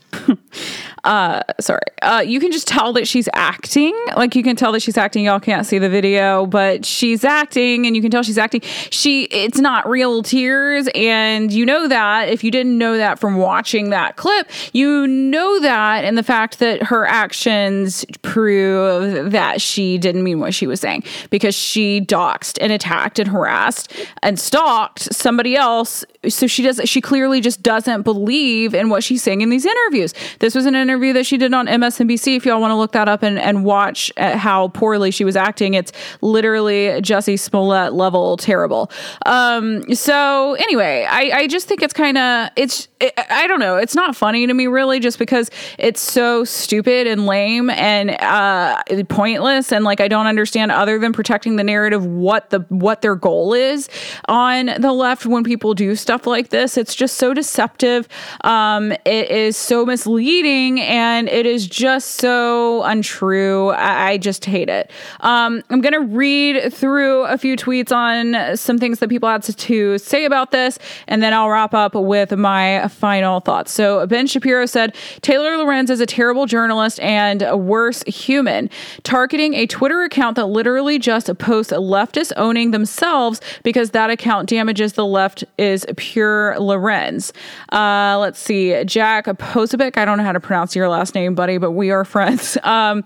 uh 1.04 1.42
sorry. 1.60 1.82
Uh 2.02 2.24
you 2.26 2.40
can 2.40 2.52
just 2.52 2.68
tell 2.68 2.94
that 2.94 3.08
she's 3.08 3.28
acting. 3.34 3.98
Like 4.16 4.36
you 4.36 4.44
can 4.44 4.56
tell 4.56 4.72
that 4.74 4.82
she's 4.82 4.98
acting. 4.98 5.26
Y'all 5.26 5.40
can't 5.40 5.66
see 5.66 5.80
the 5.80 5.90
video 5.90 6.46
but 6.46 6.86
she's 6.86 7.24
acting 7.24 7.88
and 7.88 7.96
you 7.96 8.02
can 8.02 8.12
tell 8.12 8.24
she's 8.24 8.38
acting. 8.38 8.62
She 8.62 9.24
it's 9.24 9.60
not 9.60 9.90
real 9.90 10.22
tears 10.22 10.88
and 10.94 11.52
you 11.52 11.66
know 11.66 11.88
that. 11.88 12.30
If 12.30 12.44
you 12.44 12.52
didn't 12.52 12.78
know 12.78 12.98
that 12.98 13.20
from 13.20 13.38
watching 13.38 13.90
that 13.90 14.16
clip 14.16 14.48
you 14.74 15.08
know 15.08 15.60
that 15.62 16.06
and 16.06 16.18
the 16.18 16.24
fact 16.24 16.60
that 16.60 16.84
her 16.84 17.06
actions 17.08 18.06
prove 18.22 19.32
that 19.32 19.62
she 19.62 19.98
didn't 19.98 20.24
mean 20.24 20.40
what 20.40 20.54
she 20.54 20.68
was 20.68 20.80
saying 20.80 21.04
because 21.30 21.56
she 21.56 22.02
doxed 22.02 22.58
and 22.62 22.72
attacked 22.72 23.18
and 23.18 23.30
harassed 23.30 23.92
and 24.22 24.40
stalked 24.40 25.14
somebody 25.14 25.56
else. 25.56 26.06
So 26.30 26.46
she 26.46 26.62
does 26.62 26.80
she 26.86 27.02
clearly 27.02 27.42
just 27.42 27.64
doesn't 27.64 28.04
believe 28.04 28.76
in 28.76 28.90
what 28.90 29.04
she's 29.04 29.24
saying 29.24 29.42
in 29.42 29.50
these 29.50 29.66
interviews. 29.66 30.14
This 30.40 30.54
was 30.54 30.66
an 30.68 30.76
interview 30.76 30.91
that 31.14 31.26
she 31.26 31.38
did 31.38 31.54
on 31.54 31.68
msnbc 31.68 32.36
if 32.36 32.46
y'all 32.46 32.62
want 32.62 32.72
to 32.72 32.76
look 32.76 32.92
that 32.92 33.08
up 33.08 33.24
and, 33.24 33.40
and 33.40 33.64
watch 33.66 34.12
how 34.18 34.70
poorly 34.70 35.12
she 35.12 35.24
was 35.24 35.36
acting 35.36 35.74
it's 35.74 35.92
literally 36.22 37.02
jussie 37.02 37.40
smollett 37.40 37.94
level 37.94 38.38
terrible. 38.38 38.92
Um 39.26 39.94
so 39.94 40.56
anyway 40.56 41.06
i 41.10 41.32
i 41.34 41.48
just 41.48 41.68
think 41.68 41.82
it's 41.82 41.94
kind 41.94 42.18
of 42.18 42.50
it's 42.56 42.88
it, 43.02 43.14
i 43.30 43.48
don't 43.48 43.60
know 43.60 43.78
it's 43.78 43.96
not 43.96 44.16
funny 44.16 44.48
to 44.48 44.54
me 44.54 44.68
really 44.68 45.00
just 45.00 45.20
because 45.20 45.50
it's 45.78 46.02
so 46.02 46.44
stupid 46.44 47.08
and 47.08 47.26
lame 47.26 47.70
and 47.70 48.12
uh 48.22 48.82
pointless 49.10 49.72
and 49.72 49.84
like 49.84 50.00
i 50.00 50.08
don't 50.08 50.28
understand 50.28 50.72
other 50.72 51.00
than 51.00 51.14
protecting 51.14 51.56
the 51.56 51.64
narrative 51.64 52.06
what 52.06 52.50
the 52.52 52.60
what 52.70 53.02
their 53.02 53.16
goal 53.16 53.54
is 53.54 53.90
on 54.28 54.68
the 54.80 54.92
left 54.92 55.26
when 55.26 55.44
people 55.44 55.74
do 55.74 55.96
stuff 55.96 56.28
like 56.28 56.50
this. 56.50 56.78
It's 56.78 56.96
just 56.96 57.18
so 57.18 57.34
deceptive. 57.34 58.08
Um, 58.44 58.92
it 58.92 59.32
is 59.32 59.58
so 59.58 59.86
misleading 59.86 60.80
and 60.82 61.30
it 61.30 61.46
is 61.46 61.68
just 61.68 62.12
so 62.12 62.84
untrue. 62.84 63.70
I, 63.70 64.12
I 64.12 64.18
just 64.18 64.46
hate 64.46 64.70
it. 64.70 64.92
Um, 65.22 65.64
I'm 65.70 65.82
to 65.82 66.00
read 66.00 66.74
through 66.74 67.24
a 67.24 67.38
few 67.38 67.56
tweets 67.56 67.92
on 67.92 68.56
some 68.58 68.78
things 68.78 69.00
that 69.00 69.10
people 69.10 69.30
had 69.30 69.44
to 69.44 69.98
say 69.98 70.26
about 70.26 70.52
this, 70.52 70.80
and 71.08 71.22
then 71.22 71.34
I'll 71.34 71.50
wrap 71.50 71.74
up 71.74 71.96
with 71.96 72.32
my 72.38 72.88
final 72.92 73.40
thoughts. 73.40 73.72
So, 73.72 74.06
Ben 74.08 74.28
Shapiro 74.28 74.66
said 74.66 74.96
Taylor 75.22 75.58
Lorenz 75.58 75.90
is 75.90 76.00
a 76.00 76.06
terrible 76.06 76.46
journalist 76.46 77.00
and 77.00 77.42
a 77.42 77.58
worse 77.58 78.04
human, 78.04 78.70
targeting 79.04 79.54
a 79.54 79.66
Twitter 79.66 80.04
account 80.04 80.36
that 80.36 80.48
literally 80.48 81.00
just 81.00 81.36
posts 81.38 81.72
leftists 81.72 82.32
owning 82.38 82.72
themselves 82.72 83.42
because 83.64 83.92
that 83.92 84.10
account 84.10 84.50
damages 84.50 84.94
the 84.94 85.06
left 85.06 85.44
is 85.58 85.86
Pure 85.98 86.60
Lorenz. 86.60 87.34
Uh, 87.72 88.18
let's 88.20 88.40
see, 88.40 88.84
Jack 88.86 89.26
Posobiec. 89.26 89.98
I 89.98 90.06
don't 90.06 90.18
know 90.18 90.24
how 90.24 90.32
to 90.32 90.40
pronounce 90.40 90.76
your 90.76 90.90
last 90.90 91.16
name, 91.16 91.36
buddy, 91.36 91.58
but 91.58 91.72
we 91.72 91.92
are 91.92 92.06
friends. 92.12 92.58
Um, 92.64 93.04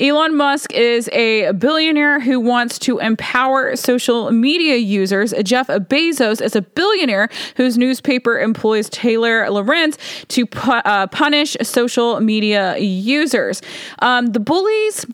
Elon 0.00 0.36
Musk 0.36 0.72
is 0.74 1.08
a 1.12 1.52
billionaire 1.52 2.20
who 2.20 2.40
wants 2.40 2.78
to 2.80 2.98
empower 2.98 3.76
social 3.76 4.30
media 4.30 4.76
users. 4.76 5.32
Jeff 5.44 5.68
Bezos 5.68 6.42
is 6.42 6.56
a 6.56 6.62
billionaire 6.62 7.28
whose 7.56 7.78
newspaper 7.78 8.38
employs 8.38 8.88
Taylor 8.88 9.27
Lorenz 9.50 9.98
to 10.28 10.46
pu- 10.46 10.70
uh, 10.70 11.06
punish 11.08 11.56
social 11.62 12.20
media 12.20 12.76
users. 12.78 13.62
Um, 14.00 14.26
the 14.26 14.40
bullies 14.40 15.06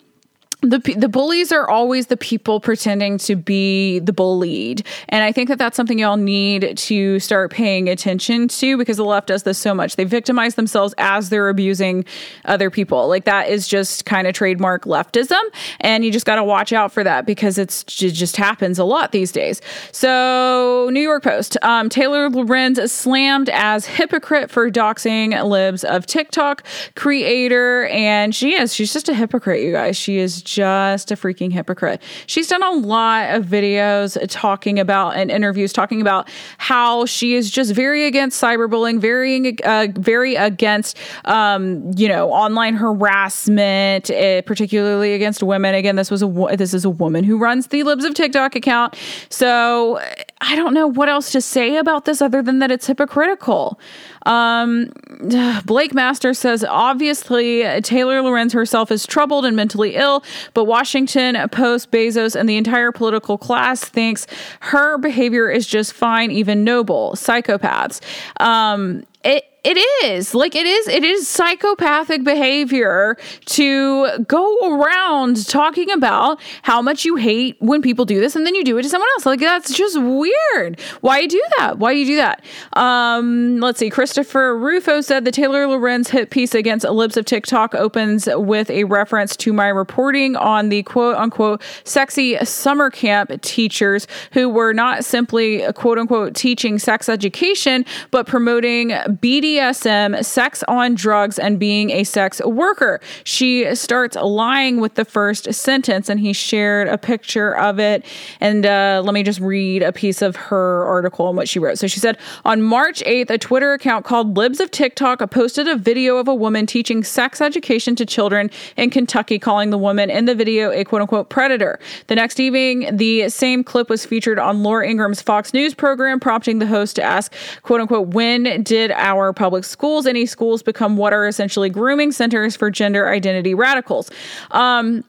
the 0.64 0.94
the 0.96 1.08
bullies 1.08 1.52
are 1.52 1.68
always 1.68 2.06
the 2.06 2.16
people 2.16 2.60
pretending 2.60 3.18
to 3.18 3.36
be 3.36 3.98
the 3.98 4.12
bullied. 4.12 4.84
And 5.08 5.22
i 5.24 5.32
think 5.32 5.48
that 5.48 5.58
that's 5.58 5.76
something 5.76 5.98
y'all 5.98 6.16
need 6.16 6.76
to 6.76 7.18
start 7.20 7.50
paying 7.50 7.88
attention 7.88 8.48
to 8.48 8.76
because 8.76 8.96
the 8.96 9.04
left 9.04 9.28
does 9.28 9.42
this 9.42 9.58
so 9.58 9.74
much. 9.74 9.96
They 9.96 10.04
victimize 10.04 10.54
themselves 10.54 10.94
as 10.98 11.28
they're 11.28 11.48
abusing 11.48 12.04
other 12.44 12.70
people. 12.70 13.08
Like 13.08 13.24
that 13.24 13.48
is 13.48 13.68
just 13.68 14.04
kind 14.04 14.26
of 14.26 14.34
trademark 14.34 14.84
leftism 14.84 15.40
and 15.80 16.04
you 16.04 16.10
just 16.10 16.26
got 16.26 16.36
to 16.36 16.44
watch 16.44 16.72
out 16.72 16.92
for 16.92 17.04
that 17.04 17.26
because 17.26 17.58
it's 17.58 17.84
it 18.02 18.12
just 18.12 18.36
happens 18.36 18.78
a 18.78 18.84
lot 18.84 19.12
these 19.12 19.32
days. 19.32 19.60
So 19.92 20.88
new 20.92 21.00
york 21.00 21.22
post 21.24 21.56
um, 21.62 21.88
taylor 21.88 22.28
lorenz 22.28 22.80
slammed 22.92 23.48
as 23.50 23.86
hypocrite 23.86 24.50
for 24.50 24.70
doxing 24.70 25.42
libs 25.48 25.84
of 25.84 26.06
tiktok 26.06 26.62
creator 26.94 27.86
and 27.86 28.34
she 28.34 28.54
is 28.54 28.74
she's 28.74 28.92
just 28.92 29.08
a 29.08 29.14
hypocrite 29.14 29.62
you 29.62 29.72
guys. 29.72 29.96
She 29.96 30.18
is 30.18 30.42
just 30.54 31.10
a 31.10 31.16
freaking 31.16 31.52
hypocrite. 31.52 32.00
She's 32.26 32.48
done 32.48 32.62
a 32.62 32.70
lot 32.70 33.34
of 33.34 33.46
videos 33.46 34.16
talking 34.30 34.78
about 34.78 35.16
and 35.16 35.30
interviews 35.30 35.72
talking 35.72 36.00
about 36.00 36.28
how 36.58 37.06
she 37.06 37.34
is 37.34 37.50
just 37.50 37.72
very 37.72 38.06
against 38.06 38.40
cyberbullying, 38.42 39.00
very 39.00 39.58
uh, 39.64 39.88
very 39.94 40.36
against 40.36 40.96
um, 41.24 41.90
you 41.96 42.08
know 42.08 42.30
online 42.30 42.74
harassment, 42.74 44.10
uh, 44.10 44.42
particularly 44.42 45.14
against 45.14 45.42
women. 45.42 45.74
Again, 45.74 45.96
this 45.96 46.10
was 46.10 46.22
a 46.22 46.56
this 46.56 46.74
is 46.74 46.84
a 46.84 46.90
woman 46.90 47.24
who 47.24 47.38
runs 47.38 47.68
the 47.68 47.82
Libs 47.82 48.04
of 48.04 48.14
TikTok 48.14 48.54
account, 48.54 48.96
so 49.28 50.00
I 50.40 50.56
don't 50.56 50.74
know 50.74 50.86
what 50.86 51.08
else 51.08 51.32
to 51.32 51.40
say 51.40 51.76
about 51.76 52.04
this 52.04 52.20
other 52.22 52.42
than 52.42 52.58
that 52.60 52.70
it's 52.70 52.86
hypocritical. 52.86 53.80
Um, 54.26 54.90
Blake 55.64 55.94
Master 55.94 56.34
says 56.34 56.64
obviously 56.64 57.62
Taylor 57.82 58.22
Lorenz 58.22 58.52
herself 58.52 58.90
is 58.90 59.06
troubled 59.06 59.44
and 59.44 59.56
mentally 59.56 59.96
ill, 59.96 60.24
but 60.54 60.64
Washington 60.64 61.36
Post, 61.50 61.90
Bezos, 61.90 62.34
and 62.34 62.48
the 62.48 62.56
entire 62.56 62.92
political 62.92 63.38
class 63.38 63.84
thinks 63.84 64.26
her 64.60 64.98
behavior 64.98 65.50
is 65.50 65.66
just 65.66 65.92
fine, 65.92 66.30
even 66.30 66.64
noble. 66.64 67.12
Psychopaths. 67.14 68.00
Um, 68.40 69.04
it 69.24 69.44
it 69.64 69.78
is. 70.04 70.34
Like 70.34 70.54
it 70.54 70.66
is 70.66 70.88
it 70.88 71.02
is 71.02 71.26
psychopathic 71.26 72.22
behavior 72.22 73.16
to 73.46 74.18
go 74.28 74.78
around 74.78 75.46
talking 75.48 75.90
about 75.90 76.38
how 76.62 76.82
much 76.82 77.06
you 77.06 77.16
hate 77.16 77.56
when 77.60 77.80
people 77.80 78.04
do 78.04 78.20
this 78.20 78.36
and 78.36 78.46
then 78.46 78.54
you 78.54 78.62
do 78.62 78.76
it 78.76 78.82
to 78.82 78.88
someone 78.90 79.08
else. 79.14 79.24
Like 79.24 79.40
that's 79.40 79.74
just 79.74 79.98
weird. 80.00 80.78
Why 81.00 81.20
you 81.20 81.28
do 81.28 81.42
that? 81.58 81.78
Why 81.78 81.94
do 81.94 81.98
you 81.98 82.06
do 82.06 82.16
that? 82.16 82.44
Um 82.74 83.58
let's 83.58 83.78
see. 83.78 83.88
Christopher 83.88 84.56
rufo 84.56 85.00
said 85.00 85.24
the 85.24 85.30
taylor 85.30 85.66
lorenz 85.66 86.10
hit 86.10 86.28
piece 86.28 86.54
against 86.54 86.84
libs 86.84 87.16
of 87.16 87.24
tiktok 87.24 87.74
opens 87.74 88.28
with 88.34 88.68
a 88.68 88.84
reference 88.84 89.34
to 89.36 89.52
my 89.52 89.68
reporting 89.68 90.36
on 90.36 90.68
the 90.68 90.82
quote 90.82 91.16
unquote 91.16 91.62
sexy 91.84 92.36
summer 92.44 92.90
camp 92.90 93.30
teachers 93.40 94.06
who 94.32 94.48
were 94.48 94.74
not 94.74 95.04
simply 95.04 95.64
quote 95.72 95.98
unquote 95.98 96.34
teaching 96.34 96.78
sex 96.78 97.08
education 97.08 97.84
but 98.10 98.26
promoting 98.26 98.90
bd 98.90 99.53
BDSM, 99.54 100.24
sex 100.24 100.64
on 100.66 100.94
drugs, 100.94 101.38
and 101.38 101.58
being 101.58 101.90
a 101.90 102.04
sex 102.04 102.42
worker. 102.44 103.00
She 103.24 103.72
starts 103.74 104.16
lying 104.16 104.80
with 104.80 104.94
the 104.94 105.04
first 105.04 105.52
sentence, 105.54 106.08
and 106.08 106.18
he 106.18 106.32
shared 106.32 106.88
a 106.88 106.98
picture 106.98 107.56
of 107.56 107.78
it. 107.78 108.04
And 108.40 108.66
uh, 108.66 109.02
let 109.04 109.14
me 109.14 109.22
just 109.22 109.40
read 109.40 109.82
a 109.82 109.92
piece 109.92 110.22
of 110.22 110.36
her 110.36 110.84
article 110.84 111.28
and 111.28 111.36
what 111.36 111.48
she 111.48 111.58
wrote. 111.58 111.78
So 111.78 111.86
she 111.86 112.00
said, 112.00 112.18
On 112.44 112.62
March 112.62 113.02
8th, 113.04 113.30
a 113.30 113.38
Twitter 113.38 113.72
account 113.72 114.04
called 114.04 114.36
Libs 114.36 114.60
of 114.60 114.70
TikTok 114.70 115.30
posted 115.30 115.68
a 115.68 115.76
video 115.76 116.16
of 116.16 116.28
a 116.28 116.34
woman 116.34 116.66
teaching 116.66 117.04
sex 117.04 117.40
education 117.40 117.94
to 117.96 118.06
children 118.06 118.50
in 118.76 118.90
Kentucky, 118.90 119.38
calling 119.38 119.70
the 119.70 119.78
woman 119.78 120.10
in 120.10 120.24
the 120.24 120.34
video 120.34 120.70
a 120.70 120.84
quote 120.84 121.02
unquote 121.02 121.28
predator. 121.28 121.78
The 122.08 122.16
next 122.16 122.40
evening, 122.40 122.96
the 122.96 123.28
same 123.28 123.62
clip 123.62 123.88
was 123.88 124.04
featured 124.04 124.38
on 124.38 124.62
Laura 124.62 124.88
Ingraham's 124.88 125.22
Fox 125.22 125.54
News 125.54 125.74
program, 125.74 126.18
prompting 126.18 126.58
the 126.58 126.66
host 126.66 126.96
to 126.96 127.02
ask, 127.02 127.32
quote 127.62 127.80
unquote, 127.80 128.08
when 128.08 128.62
did 128.62 128.90
our 128.92 129.32
public 129.44 129.62
schools, 129.62 130.06
any 130.06 130.24
schools 130.24 130.62
become 130.62 130.96
what 130.96 131.12
are 131.12 131.26
essentially 131.26 131.68
grooming 131.68 132.10
centers 132.10 132.56
for 132.56 132.70
gender 132.70 133.10
identity 133.10 133.52
radicals. 133.52 134.10
Um, 134.52 135.04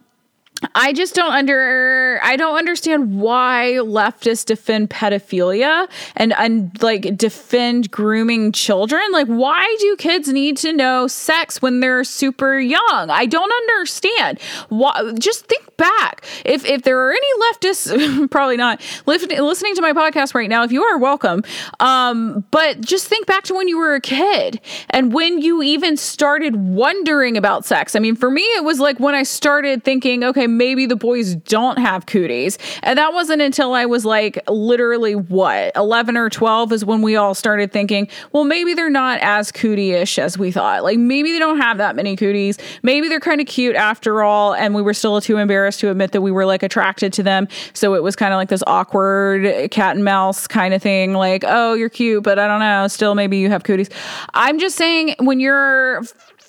I 0.74 0.94
just 0.94 1.16
don't 1.16 1.34
under 1.34 2.20
I 2.24 2.38
don't 2.38 2.58
understand 2.58 3.20
why 3.20 3.74
leftists 3.82 4.46
defend 4.46 4.90
pedophilia 4.90 5.90
and 6.16 6.34
and 6.34 6.82
like 6.82 7.18
defend 7.18 7.92
grooming 7.92 8.52
children. 8.52 9.04
Like 9.12 9.28
why 9.28 9.76
do 9.80 9.96
kids 9.98 10.30
need 10.30 10.58
to 10.58 10.72
know 10.72 11.08
sex 11.08 11.62
when 11.62 11.82
they're 11.82 12.04
super 12.04 12.58
young? 12.58 13.10
I 13.10 13.26
don't 13.26 13.52
understand. 13.52 14.40
Why 14.70 15.12
just 15.20 15.46
think 15.46 15.76
back. 15.78 16.26
If 16.46 16.66
if 16.66 16.84
there 16.84 17.00
are 17.00 17.12
any 17.12 17.28
leftists 17.52 18.30
probably 18.32 18.58
not 18.58 18.82
listening 19.06 19.76
to 19.76 19.82
my 19.82 19.94
podcast 19.94 20.34
right 20.34 20.50
now, 20.50 20.64
if 20.64 20.72
you 20.72 20.84
are 20.84 20.98
welcome. 20.98 21.44
Um 21.80 22.46
but 22.52 22.82
just 22.82 23.08
think 23.08 23.28
back 23.28 23.44
to 23.46 23.54
when 23.54 23.68
you 23.68 23.78
were 23.78 23.96
a 23.96 24.02
kid 24.02 24.62
and 24.90 25.14
when 25.14 25.42
you 25.42 25.62
even 25.62 25.98
started 25.98 26.56
wondering 26.56 27.36
about 27.36 27.66
sex. 27.66 27.96
I 27.96 28.00
mean, 28.00 28.16
for 28.16 28.32
me 28.32 28.42
it 28.42 28.64
was 28.64 28.80
like 28.80 29.00
when 29.00 29.16
I 29.16 29.24
started 29.24 29.84
thinking, 29.84 30.24
okay, 30.24 30.45
maybe 30.48 30.86
the 30.86 30.96
boys 30.96 31.36
don't 31.36 31.78
have 31.78 32.06
cooties. 32.06 32.58
And 32.84 32.98
that 32.98 33.14
wasn't 33.14 33.42
until 33.42 33.74
I 33.74 33.86
was 33.86 34.06
like 34.06 34.42
literally 34.50 35.16
what, 35.16 35.72
11 35.76 36.18
or 36.18 36.30
12 36.30 36.72
is 36.72 36.86
when 36.86 37.02
we 37.02 37.16
all 37.16 37.34
started 37.34 37.72
thinking, 37.72 38.08
well, 38.32 38.44
maybe 38.44 38.74
they're 38.74 38.90
not 38.90 39.20
as 39.22 39.52
cootie-ish 39.52 40.20
as 40.20 40.38
we 40.38 40.52
thought. 40.52 40.84
Like 40.84 40.98
maybe 41.00 41.32
they 41.32 41.40
don't 41.40 41.60
have 41.60 41.78
that 41.78 41.96
many 41.96 42.16
cooties. 42.16 42.58
Maybe 42.84 43.10
they're 43.10 43.20
kind 43.20 43.42
of 43.42 43.48
cute 43.48 43.76
after 43.76 44.24
all. 44.24 44.54
And 44.54 44.76
we 44.76 44.82
were 44.82 44.94
still 44.94 45.22
too 45.22 45.38
embarrassed 45.38 45.80
to 45.82 45.90
admit 45.90 46.12
that 46.12 46.22
we 46.22 46.32
were 46.32 46.46
like 46.46 46.64
attracted 46.64 47.14
to 47.14 47.24
them. 47.24 47.48
So 47.74 47.96
it 47.96 48.04
was 48.04 48.16
kind 48.16 48.34
of 48.34 48.38
like 48.38 48.50
this 48.50 48.64
awkward 48.68 49.72
cat 49.72 49.96
and 49.96 50.06
mouse 50.06 50.48
kind 50.48 50.74
of 50.74 50.82
thing. 50.82 51.14
Like, 51.14 51.44
oh, 51.48 51.74
you're 51.74 51.90
cute, 51.90 52.24
but 52.24 52.40
I 52.40 52.48
don't 52.48 52.60
know. 52.60 52.88
Still, 52.88 53.16
maybe 53.16 53.38
you 53.38 53.50
have 53.50 53.64
cooties. 53.64 53.90
I'm 54.34 54.60
just 54.60 54.76
saying 54.76 55.16
when 55.20 55.40
you're 55.40 56.04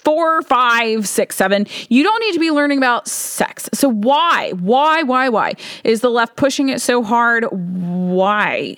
four, 0.07 0.41
five, 0.43 1.09
six, 1.09 1.35
seven. 1.35 1.67
You 1.89 2.05
don't 2.05 2.21
need 2.21 2.33
to 2.35 2.39
be 2.39 2.53
learning 2.53 2.79
about 2.79 3.09
sex. 3.09 3.69
So 3.75 3.89
why, 3.89 4.53
why, 4.53 5.03
why, 5.03 5.29
why 5.29 5.55
is 5.83 6.01
the 6.01 6.11
left 6.11 6.37
pushing 6.37 6.69
it 6.69 6.81
so 6.81 7.03
hard? 7.03 7.45
Why? 7.51 8.77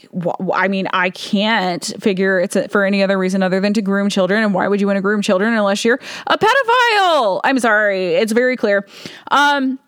I 0.54 0.68
mean, 0.68 0.88
I 0.94 1.10
can't 1.10 1.84
figure 2.00 2.40
it's 2.40 2.56
for 2.70 2.82
any 2.82 3.02
other 3.02 3.18
reason 3.18 3.42
other 3.42 3.60
than 3.60 3.74
to 3.74 3.82
groom 3.82 4.08
children. 4.08 4.42
And 4.42 4.54
why 4.54 4.68
would 4.68 4.80
you 4.80 4.86
want 4.86 4.96
to 4.96 5.02
groom 5.02 5.20
children 5.20 5.52
unless 5.52 5.84
you're 5.84 6.00
a 6.28 6.38
pedophile? 6.38 7.42
I'm 7.44 7.58
sorry. 7.58 8.14
It's 8.14 8.32
very 8.32 8.56
clear. 8.56 8.86
Um, 9.30 9.78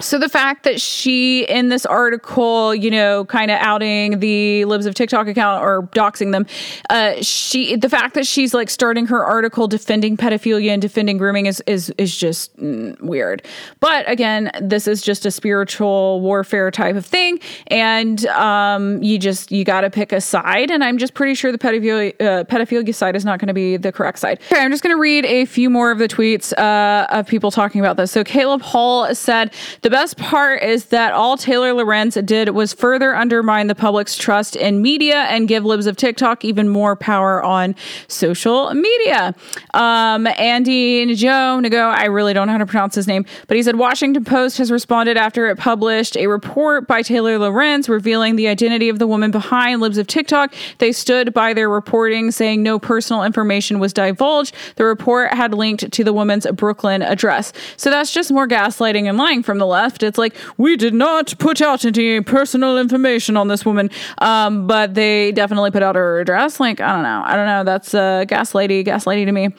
so 0.00 0.18
the 0.18 0.28
fact 0.28 0.64
that 0.64 0.80
she 0.80 1.44
in 1.44 1.68
this 1.68 1.84
article 1.86 2.74
you 2.74 2.90
know 2.90 3.24
kind 3.24 3.50
of 3.50 3.58
outing 3.60 4.20
the 4.20 4.64
libs 4.64 4.86
of 4.86 4.94
tiktok 4.94 5.26
account 5.26 5.62
or 5.62 5.82
doxing 5.88 6.32
them 6.32 6.46
uh 6.90 7.14
she 7.22 7.76
the 7.76 7.88
fact 7.88 8.14
that 8.14 8.26
she's 8.26 8.54
like 8.54 8.70
starting 8.70 9.06
her 9.06 9.24
article 9.24 9.66
defending 9.66 10.16
pedophilia 10.16 10.70
and 10.70 10.82
defending 10.82 11.18
grooming 11.18 11.46
is 11.46 11.62
is 11.66 11.92
is 11.98 12.16
just 12.16 12.56
mm, 12.56 13.00
weird. 13.00 13.44
But 13.80 14.08
again 14.08 14.50
this 14.60 14.86
is 14.86 15.02
just 15.02 15.26
a 15.26 15.30
spiritual 15.30 16.20
warfare 16.20 16.70
type 16.70 16.96
of 16.96 17.06
thing 17.06 17.40
and 17.68 18.24
um 18.26 19.02
you 19.02 19.18
just 19.18 19.50
you 19.52 19.64
got 19.64 19.82
to 19.82 19.90
pick 19.90 20.12
a 20.12 20.20
side 20.20 20.70
and 20.70 20.82
i'm 20.84 20.98
just 20.98 21.14
pretty 21.14 21.34
sure 21.34 21.52
the 21.52 21.58
pedophilia 21.58 22.14
uh, 22.20 22.44
pedophilia 22.44 22.94
side 22.94 23.16
is 23.16 23.24
not 23.24 23.38
going 23.38 23.48
to 23.48 23.54
be 23.54 23.76
the 23.76 23.92
correct 23.92 24.18
side. 24.18 24.40
Okay 24.50 24.60
i'm 24.60 24.70
just 24.70 24.82
going 24.82 24.94
to 24.94 25.00
read 25.00 25.24
a 25.24 25.44
few 25.44 25.70
more 25.70 25.90
of 25.90 25.98
the 25.98 26.08
tweets 26.08 26.52
uh 26.58 27.06
of 27.10 27.26
people 27.26 27.50
talking 27.50 27.80
about 27.80 27.96
this. 27.96 28.10
So 28.10 28.24
caleb 28.24 28.62
hall 28.62 29.14
said 29.14 29.52
the 29.88 29.92
best 29.92 30.18
part 30.18 30.62
is 30.62 30.84
that 30.86 31.14
all 31.14 31.38
Taylor 31.38 31.72
Lorenz 31.72 32.14
did 32.16 32.50
was 32.50 32.74
further 32.74 33.16
undermine 33.16 33.68
the 33.68 33.74
public's 33.74 34.18
trust 34.18 34.54
in 34.54 34.82
media 34.82 35.20
and 35.30 35.48
give 35.48 35.64
libs 35.64 35.86
of 35.86 35.96
TikTok 35.96 36.44
even 36.44 36.68
more 36.68 36.94
power 36.94 37.42
on 37.42 37.74
social 38.06 38.74
media. 38.74 39.34
Um, 39.72 40.26
Andy 40.26 41.06
Najo, 41.06 41.64
Nago, 41.66 41.90
I 41.90 42.04
really 42.04 42.34
don't 42.34 42.48
know 42.48 42.52
how 42.52 42.58
to 42.58 42.66
pronounce 42.66 42.96
his 42.96 43.06
name, 43.06 43.24
but 43.46 43.56
he 43.56 43.62
said 43.62 43.76
Washington 43.76 44.26
Post 44.26 44.58
has 44.58 44.70
responded 44.70 45.16
after 45.16 45.48
it 45.48 45.56
published 45.56 46.18
a 46.18 46.26
report 46.26 46.86
by 46.86 47.00
Taylor 47.00 47.38
Lorenz 47.38 47.88
revealing 47.88 48.36
the 48.36 48.46
identity 48.46 48.90
of 48.90 48.98
the 48.98 49.06
woman 49.06 49.30
behind 49.30 49.80
libs 49.80 49.96
of 49.96 50.06
TikTok. 50.06 50.52
They 50.76 50.92
stood 50.92 51.32
by 51.32 51.54
their 51.54 51.70
reporting, 51.70 52.30
saying 52.30 52.62
no 52.62 52.78
personal 52.78 53.24
information 53.24 53.78
was 53.78 53.94
divulged. 53.94 54.54
The 54.76 54.84
report 54.84 55.32
had 55.32 55.54
linked 55.54 55.90
to 55.90 56.04
the 56.04 56.12
woman's 56.12 56.46
Brooklyn 56.52 57.00
address. 57.00 57.54
So 57.78 57.88
that's 57.88 58.12
just 58.12 58.30
more 58.30 58.46
gaslighting 58.46 59.08
and 59.08 59.16
lying 59.16 59.42
from 59.42 59.56
the 59.56 59.64
left 59.64 59.77
left. 59.78 60.02
It's 60.02 60.18
like, 60.18 60.34
we 60.56 60.76
did 60.76 60.94
not 60.94 61.34
put 61.38 61.60
out 61.60 61.84
any 61.84 62.20
personal 62.20 62.78
information 62.78 63.36
on 63.36 63.46
this 63.48 63.64
woman, 63.64 63.90
um, 64.18 64.66
but 64.66 64.94
they 64.94 65.32
definitely 65.32 65.70
put 65.70 65.82
out 65.82 65.94
her 65.94 66.20
address. 66.20 66.58
Like, 66.58 66.80
I 66.80 66.92
don't 66.94 67.04
know. 67.04 67.22
I 67.24 67.36
don't 67.36 67.46
know. 67.46 67.64
That's 67.64 67.94
a 67.94 68.00
uh, 68.00 68.24
gas 68.24 68.54
lady, 68.54 68.82
gas 68.82 69.06
lady 69.06 69.24
to 69.24 69.32
me. 69.32 69.50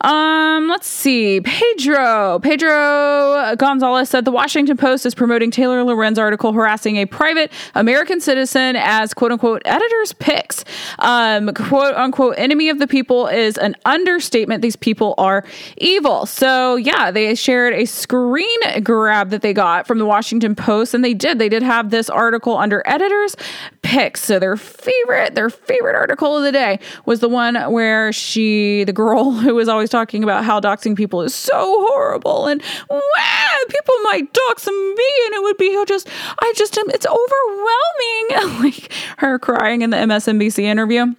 Um, 0.00 0.68
let's 0.68 0.88
see. 0.88 1.40
Pedro. 1.40 2.40
Pedro 2.40 3.54
Gonzalez 3.56 4.08
said 4.08 4.24
the 4.24 4.32
Washington 4.32 4.76
Post 4.76 5.06
is 5.06 5.14
promoting 5.14 5.50
Taylor 5.50 5.84
Lorenz 5.84 6.18
article 6.18 6.52
harassing 6.52 6.96
a 6.96 7.06
private 7.06 7.52
American 7.74 8.20
citizen 8.20 8.76
as 8.76 9.14
quote 9.14 9.32
unquote 9.32 9.62
editor's 9.64 10.12
picks. 10.12 10.64
Um, 10.98 11.54
quote 11.54 11.94
unquote 11.94 12.34
enemy 12.36 12.68
of 12.68 12.78
the 12.78 12.88
people 12.88 13.28
is 13.28 13.56
an 13.58 13.76
understatement. 13.84 14.62
These 14.62 14.76
people 14.76 15.14
are 15.18 15.44
evil. 15.78 16.26
So 16.26 16.76
yeah, 16.76 17.10
they 17.12 17.34
shared 17.34 17.74
a 17.74 17.84
screen 17.84 18.82
grab 18.82 19.30
that 19.30 19.42
they 19.42 19.51
they 19.52 19.54
got 19.54 19.86
from 19.86 19.98
the 19.98 20.06
Washington 20.06 20.54
Post, 20.54 20.94
and 20.94 21.04
they 21.04 21.12
did. 21.12 21.38
They 21.38 21.50
did 21.50 21.62
have 21.62 21.90
this 21.90 22.08
article 22.08 22.56
under 22.56 22.82
editors 22.86 23.36
picks. 23.82 24.24
So 24.24 24.38
their 24.38 24.56
favorite, 24.56 25.34
their 25.34 25.50
favorite 25.50 25.94
article 25.94 26.38
of 26.38 26.42
the 26.42 26.52
day 26.52 26.78
was 27.04 27.20
the 27.20 27.28
one 27.28 27.56
where 27.70 28.14
she, 28.14 28.84
the 28.84 28.94
girl 28.94 29.30
who 29.44 29.54
was 29.54 29.68
always 29.68 29.90
talking 29.90 30.24
about 30.24 30.44
how 30.44 30.58
doxing 30.58 30.96
people 30.96 31.20
is 31.20 31.34
so 31.34 31.52
horrible 31.88 32.46
and 32.46 32.62
wow, 32.88 33.56
people 33.68 33.94
might 34.04 34.32
dox 34.32 34.66
me 34.66 34.72
and 35.26 35.34
it 35.34 35.42
would 35.42 35.58
be 35.58 35.84
just, 35.86 36.08
I 36.38 36.54
just, 36.56 36.78
it's 36.78 37.06
overwhelming. 37.06 38.62
like 38.62 38.92
her 39.18 39.38
crying 39.38 39.82
in 39.82 39.90
the 39.90 39.98
MSNBC 39.98 40.60
interview 40.60 41.14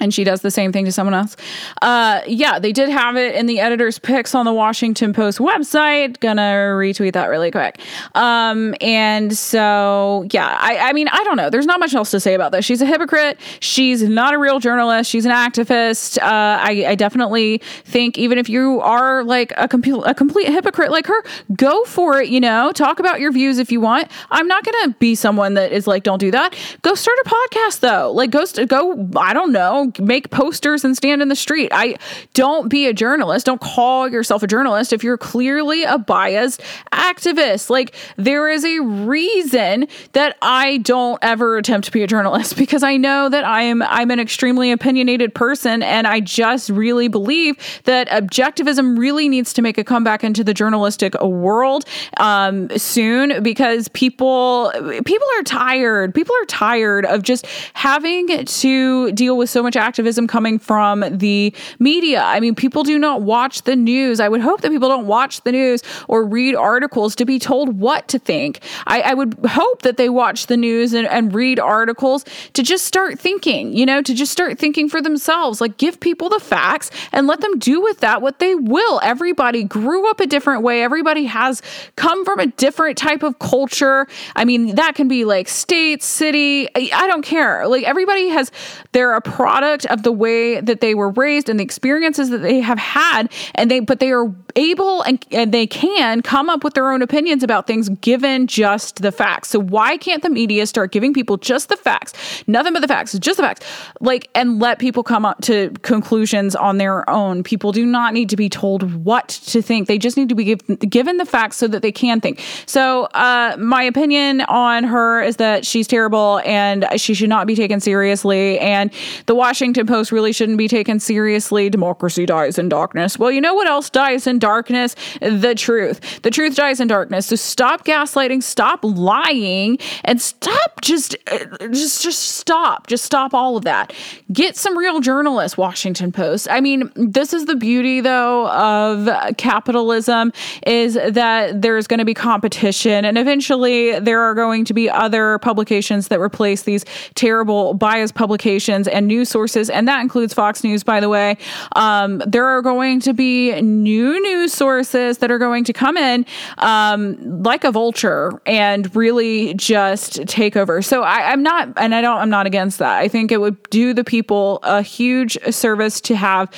and 0.00 0.12
she 0.12 0.24
does 0.24 0.40
the 0.42 0.50
same 0.50 0.72
thing 0.72 0.84
to 0.84 0.92
someone 0.92 1.14
else. 1.14 1.36
Uh, 1.80 2.20
yeah, 2.26 2.58
they 2.58 2.72
did 2.72 2.88
have 2.88 3.16
it 3.16 3.34
in 3.34 3.46
the 3.46 3.60
editor's 3.60 3.98
picks 3.98 4.34
on 4.34 4.44
the 4.44 4.52
Washington 4.52 5.12
Post 5.12 5.38
website. 5.38 6.18
Gonna 6.20 6.74
retweet 6.74 7.12
that 7.12 7.26
really 7.26 7.50
quick. 7.50 7.80
Um, 8.14 8.74
and 8.80 9.36
so, 9.36 10.26
yeah, 10.32 10.56
I, 10.60 10.78
I 10.88 10.92
mean, 10.92 11.08
I 11.08 11.22
don't 11.24 11.36
know. 11.36 11.48
There's 11.48 11.66
not 11.66 11.78
much 11.78 11.94
else 11.94 12.10
to 12.10 12.20
say 12.20 12.34
about 12.34 12.50
this. 12.50 12.64
She's 12.64 12.82
a 12.82 12.86
hypocrite. 12.86 13.38
She's 13.60 14.02
not 14.02 14.34
a 14.34 14.38
real 14.38 14.58
journalist. 14.58 15.08
She's 15.10 15.24
an 15.24 15.32
activist. 15.32 16.18
Uh, 16.18 16.24
I, 16.24 16.84
I 16.88 16.94
definitely 16.96 17.58
think 17.84 18.18
even 18.18 18.36
if 18.36 18.48
you 18.48 18.80
are 18.80 19.22
like 19.22 19.52
a 19.56 19.68
complete 19.68 20.02
a 20.04 20.14
complete 20.14 20.48
hypocrite 20.48 20.90
like 20.90 21.06
her, 21.06 21.22
go 21.54 21.84
for 21.84 22.20
it. 22.20 22.28
You 22.28 22.40
know, 22.40 22.72
talk 22.72 22.98
about 22.98 23.20
your 23.20 23.30
views 23.30 23.58
if 23.58 23.70
you 23.70 23.80
want. 23.80 24.10
I'm 24.32 24.48
not 24.48 24.64
gonna 24.64 24.94
be 24.98 25.14
someone 25.14 25.54
that 25.54 25.70
is 25.70 25.86
like, 25.86 26.02
don't 26.02 26.18
do 26.18 26.32
that. 26.32 26.56
Go 26.82 26.94
start 26.94 27.16
a 27.24 27.28
podcast 27.28 27.80
though. 27.80 28.10
Like, 28.10 28.30
go 28.30 28.44
go. 28.66 29.08
I 29.16 29.32
don't 29.32 29.52
know 29.52 29.83
make 29.98 30.30
posters 30.30 30.84
and 30.84 30.96
stand 30.96 31.22
in 31.22 31.28
the 31.28 31.36
street. 31.36 31.70
I 31.72 31.96
don't 32.34 32.68
be 32.68 32.86
a 32.86 32.92
journalist. 32.92 33.46
Don't 33.46 33.60
call 33.60 34.08
yourself 34.08 34.42
a 34.42 34.46
journalist 34.46 34.92
if 34.92 35.02
you're 35.04 35.18
clearly 35.18 35.84
a 35.84 35.98
biased 35.98 36.60
activist. 36.92 37.70
Like 37.70 37.94
there 38.16 38.48
is 38.48 38.64
a 38.64 38.80
reason 38.80 39.86
that 40.12 40.36
I 40.42 40.78
don't 40.78 41.18
ever 41.22 41.58
attempt 41.58 41.86
to 41.86 41.92
be 41.92 42.02
a 42.02 42.06
journalist 42.06 42.56
because 42.64 42.82
I 42.82 42.96
know 42.96 43.28
that 43.28 43.44
I 43.44 43.62
am 43.62 43.82
I'm 43.82 44.10
an 44.10 44.20
extremely 44.20 44.70
opinionated 44.70 45.34
person 45.34 45.82
and 45.82 46.06
I 46.06 46.20
just 46.20 46.70
really 46.70 47.08
believe 47.08 47.56
that 47.84 48.08
objectivism 48.08 48.98
really 48.98 49.28
needs 49.28 49.52
to 49.54 49.62
make 49.62 49.78
a 49.78 49.84
comeback 49.84 50.24
into 50.24 50.44
the 50.44 50.54
journalistic 50.54 51.20
world 51.22 51.84
um, 52.18 52.68
soon 52.76 53.42
because 53.42 53.88
people 53.88 54.72
people 55.04 55.26
are 55.38 55.42
tired. 55.42 56.14
People 56.14 56.34
are 56.42 56.46
tired 56.46 57.04
of 57.06 57.22
just 57.22 57.46
having 57.74 58.44
to 58.44 59.12
deal 59.12 59.36
with 59.36 59.50
so 59.50 59.62
much 59.62 59.73
much 59.74 59.82
activism 59.82 60.26
coming 60.26 60.58
from 60.58 61.04
the 61.10 61.52
media. 61.78 62.22
I 62.22 62.40
mean, 62.40 62.54
people 62.54 62.82
do 62.82 62.98
not 62.98 63.22
watch 63.22 63.62
the 63.62 63.76
news. 63.76 64.20
I 64.20 64.28
would 64.28 64.40
hope 64.40 64.60
that 64.62 64.70
people 64.70 64.88
don't 64.88 65.06
watch 65.06 65.42
the 65.42 65.52
news 65.52 65.82
or 66.08 66.24
read 66.24 66.54
articles 66.54 67.14
to 67.16 67.24
be 67.24 67.38
told 67.38 67.78
what 67.78 68.08
to 68.08 68.18
think. 68.18 68.60
I, 68.86 69.00
I 69.00 69.14
would 69.14 69.34
hope 69.46 69.82
that 69.82 69.96
they 69.96 70.08
watch 70.08 70.46
the 70.46 70.56
news 70.56 70.92
and, 70.92 71.06
and 71.08 71.34
read 71.34 71.58
articles 71.58 72.24
to 72.52 72.62
just 72.62 72.84
start 72.84 73.18
thinking, 73.18 73.72
you 73.72 73.86
know, 73.86 74.02
to 74.02 74.14
just 74.14 74.32
start 74.32 74.58
thinking 74.58 74.88
for 74.88 75.00
themselves. 75.02 75.60
Like, 75.60 75.76
give 75.76 76.00
people 76.00 76.28
the 76.28 76.40
facts 76.40 76.90
and 77.12 77.26
let 77.26 77.40
them 77.40 77.58
do 77.58 77.80
with 77.80 78.00
that 78.00 78.22
what 78.22 78.38
they 78.38 78.54
will. 78.54 79.00
Everybody 79.02 79.64
grew 79.64 80.08
up 80.10 80.20
a 80.20 80.26
different 80.26 80.62
way, 80.62 80.82
everybody 80.82 81.24
has 81.24 81.62
come 81.96 82.24
from 82.24 82.38
a 82.38 82.46
different 82.46 82.98
type 82.98 83.22
of 83.22 83.38
culture. 83.38 84.06
I 84.36 84.44
mean, 84.44 84.74
that 84.76 84.94
can 84.94 85.08
be 85.08 85.24
like 85.24 85.48
state, 85.48 86.02
city, 86.02 86.68
I 86.74 87.06
don't 87.06 87.22
care. 87.22 87.66
Like, 87.66 87.84
everybody 87.84 88.28
has, 88.28 88.50
they're 88.92 89.14
a 89.14 89.20
product 89.20 89.63
product 89.64 89.86
of 89.86 90.02
the 90.02 90.12
way 90.12 90.60
that 90.60 90.80
they 90.80 90.94
were 90.94 91.10
raised 91.10 91.48
and 91.48 91.58
the 91.58 91.64
experiences 91.64 92.30
that 92.30 92.38
they 92.38 92.60
have 92.60 92.78
had 92.78 93.32
and 93.54 93.70
they 93.70 93.80
but 93.80 93.98
they 93.98 94.12
are 94.12 94.34
able 94.56 95.02
and, 95.02 95.24
and 95.32 95.52
they 95.52 95.66
can 95.66 96.22
come 96.22 96.48
up 96.48 96.62
with 96.62 96.74
their 96.74 96.92
own 96.92 97.02
opinions 97.02 97.42
about 97.42 97.66
things 97.66 97.88
given 98.00 98.46
just 98.46 99.02
the 99.02 99.10
facts. 99.10 99.48
So 99.48 99.58
why 99.58 99.96
can't 99.96 100.22
the 100.22 100.30
media 100.30 100.66
start 100.66 100.92
giving 100.92 101.12
people 101.12 101.36
just 101.36 101.70
the 101.70 101.76
facts, 101.76 102.12
nothing 102.46 102.72
but 102.72 102.80
the 102.80 102.88
facts, 102.88 103.18
just 103.18 103.38
the 103.38 103.42
facts, 103.42 103.66
like 104.00 104.28
and 104.34 104.60
let 104.60 104.78
people 104.78 105.02
come 105.02 105.24
up 105.24 105.40
to 105.42 105.70
conclusions 105.82 106.54
on 106.54 106.78
their 106.78 107.08
own? 107.08 107.42
People 107.42 107.72
do 107.72 107.86
not 107.86 108.12
need 108.12 108.28
to 108.30 108.36
be 108.36 108.48
told 108.48 109.04
what 109.04 109.28
to 109.28 109.62
think. 109.62 109.88
They 109.88 109.98
just 109.98 110.16
need 110.16 110.28
to 110.28 110.34
be 110.34 110.44
give, 110.44 110.78
given 110.80 111.16
the 111.16 111.24
facts 111.24 111.56
so 111.56 111.66
that 111.68 111.82
they 111.82 111.92
can 111.92 112.20
think. 112.20 112.40
So 112.66 113.04
uh, 113.14 113.56
my 113.58 113.82
opinion 113.82 114.42
on 114.42 114.84
her 114.84 115.22
is 115.22 115.36
that 115.36 115.66
she's 115.66 115.86
terrible 115.86 116.40
and 116.44 116.86
she 116.96 117.14
should 117.14 117.30
not 117.30 117.46
be 117.46 117.56
taken 117.56 117.80
seriously. 117.80 118.58
And 118.58 118.92
the 119.26 119.34
Washington 119.34 119.53
Post 119.86 120.12
really 120.12 120.32
shouldn't 120.32 120.58
be 120.58 120.68
taken 120.68 120.98
seriously. 120.98 121.70
Democracy 121.70 122.26
dies 122.26 122.58
in 122.58 122.68
darkness. 122.68 123.18
Well, 123.18 123.30
you 123.30 123.40
know 123.40 123.54
what 123.54 123.68
else 123.68 123.88
dies 123.88 124.26
in 124.26 124.38
darkness? 124.38 124.96
The 125.20 125.54
truth. 125.54 126.22
The 126.22 126.30
truth 126.30 126.56
dies 126.56 126.80
in 126.80 126.88
darkness. 126.88 127.28
So 127.28 127.36
stop 127.36 127.84
gaslighting, 127.84 128.42
stop 128.42 128.80
lying, 128.82 129.78
and 130.04 130.20
stop 130.20 130.80
just 130.82 131.16
uh, 131.30 131.68
just 131.68 132.02
just 132.02 132.20
stop. 132.36 132.88
Just 132.88 133.04
stop 133.04 133.32
all 133.32 133.56
of 133.56 133.64
that. 133.64 133.92
Get 134.32 134.56
some 134.56 134.76
real 134.76 135.00
journalists, 135.00 135.56
Washington 135.56 136.10
Post. 136.10 136.48
I 136.50 136.60
mean, 136.60 136.90
this 136.96 137.32
is 137.32 137.46
the 137.46 137.56
beauty 137.56 138.00
though 138.00 138.48
of 138.48 139.36
capitalism 139.36 140.32
is 140.66 140.94
that 140.94 141.62
there's 141.62 141.86
going 141.86 141.98
to 141.98 142.04
be 142.04 142.14
competition 142.14 143.04
and 143.04 143.16
eventually 143.16 143.98
there 144.00 144.20
are 144.20 144.34
going 144.34 144.64
to 144.64 144.74
be 144.74 144.90
other 144.90 145.38
publications 145.38 146.08
that 146.08 146.20
replace 146.20 146.62
these 146.62 146.84
terrible 147.14 147.74
biased 147.74 148.14
publications 148.14 148.88
and 148.88 149.06
news 149.06 149.28
sources 149.28 149.43
and 149.70 149.88
that 149.88 150.00
includes 150.00 150.34
Fox 150.34 150.62
News 150.62 150.84
by 150.84 151.00
the 151.00 151.08
way. 151.08 151.36
Um, 151.76 152.18
there 152.26 152.46
are 152.46 152.62
going 152.62 153.00
to 153.00 153.14
be 153.14 153.60
new 153.62 154.20
news 154.20 154.34
news 154.44 154.52
sources 154.52 155.18
that 155.18 155.30
are 155.30 155.38
going 155.38 155.64
to 155.64 155.72
come 155.72 155.96
in 155.96 156.26
um, 156.58 157.42
like 157.42 157.64
a 157.64 157.72
vulture 157.72 158.40
and 158.46 158.94
really 158.94 159.54
just 159.54 160.26
take 160.26 160.56
over. 160.56 160.82
So 160.82 161.02
I, 161.02 161.32
I'm 161.32 161.42
not, 161.42 161.72
and 161.76 161.94
I 161.94 162.00
don't, 162.00 162.18
I'm 162.18 162.30
not 162.30 162.46
against 162.46 162.78
that. 162.78 162.98
I 162.98 163.08
think 163.08 163.32
it 163.32 163.40
would 163.40 163.60
do 163.70 163.94
the 163.94 164.04
people 164.04 164.58
a 164.62 164.82
huge 164.82 165.38
service 165.50 166.00
to 166.02 166.16
have 166.16 166.50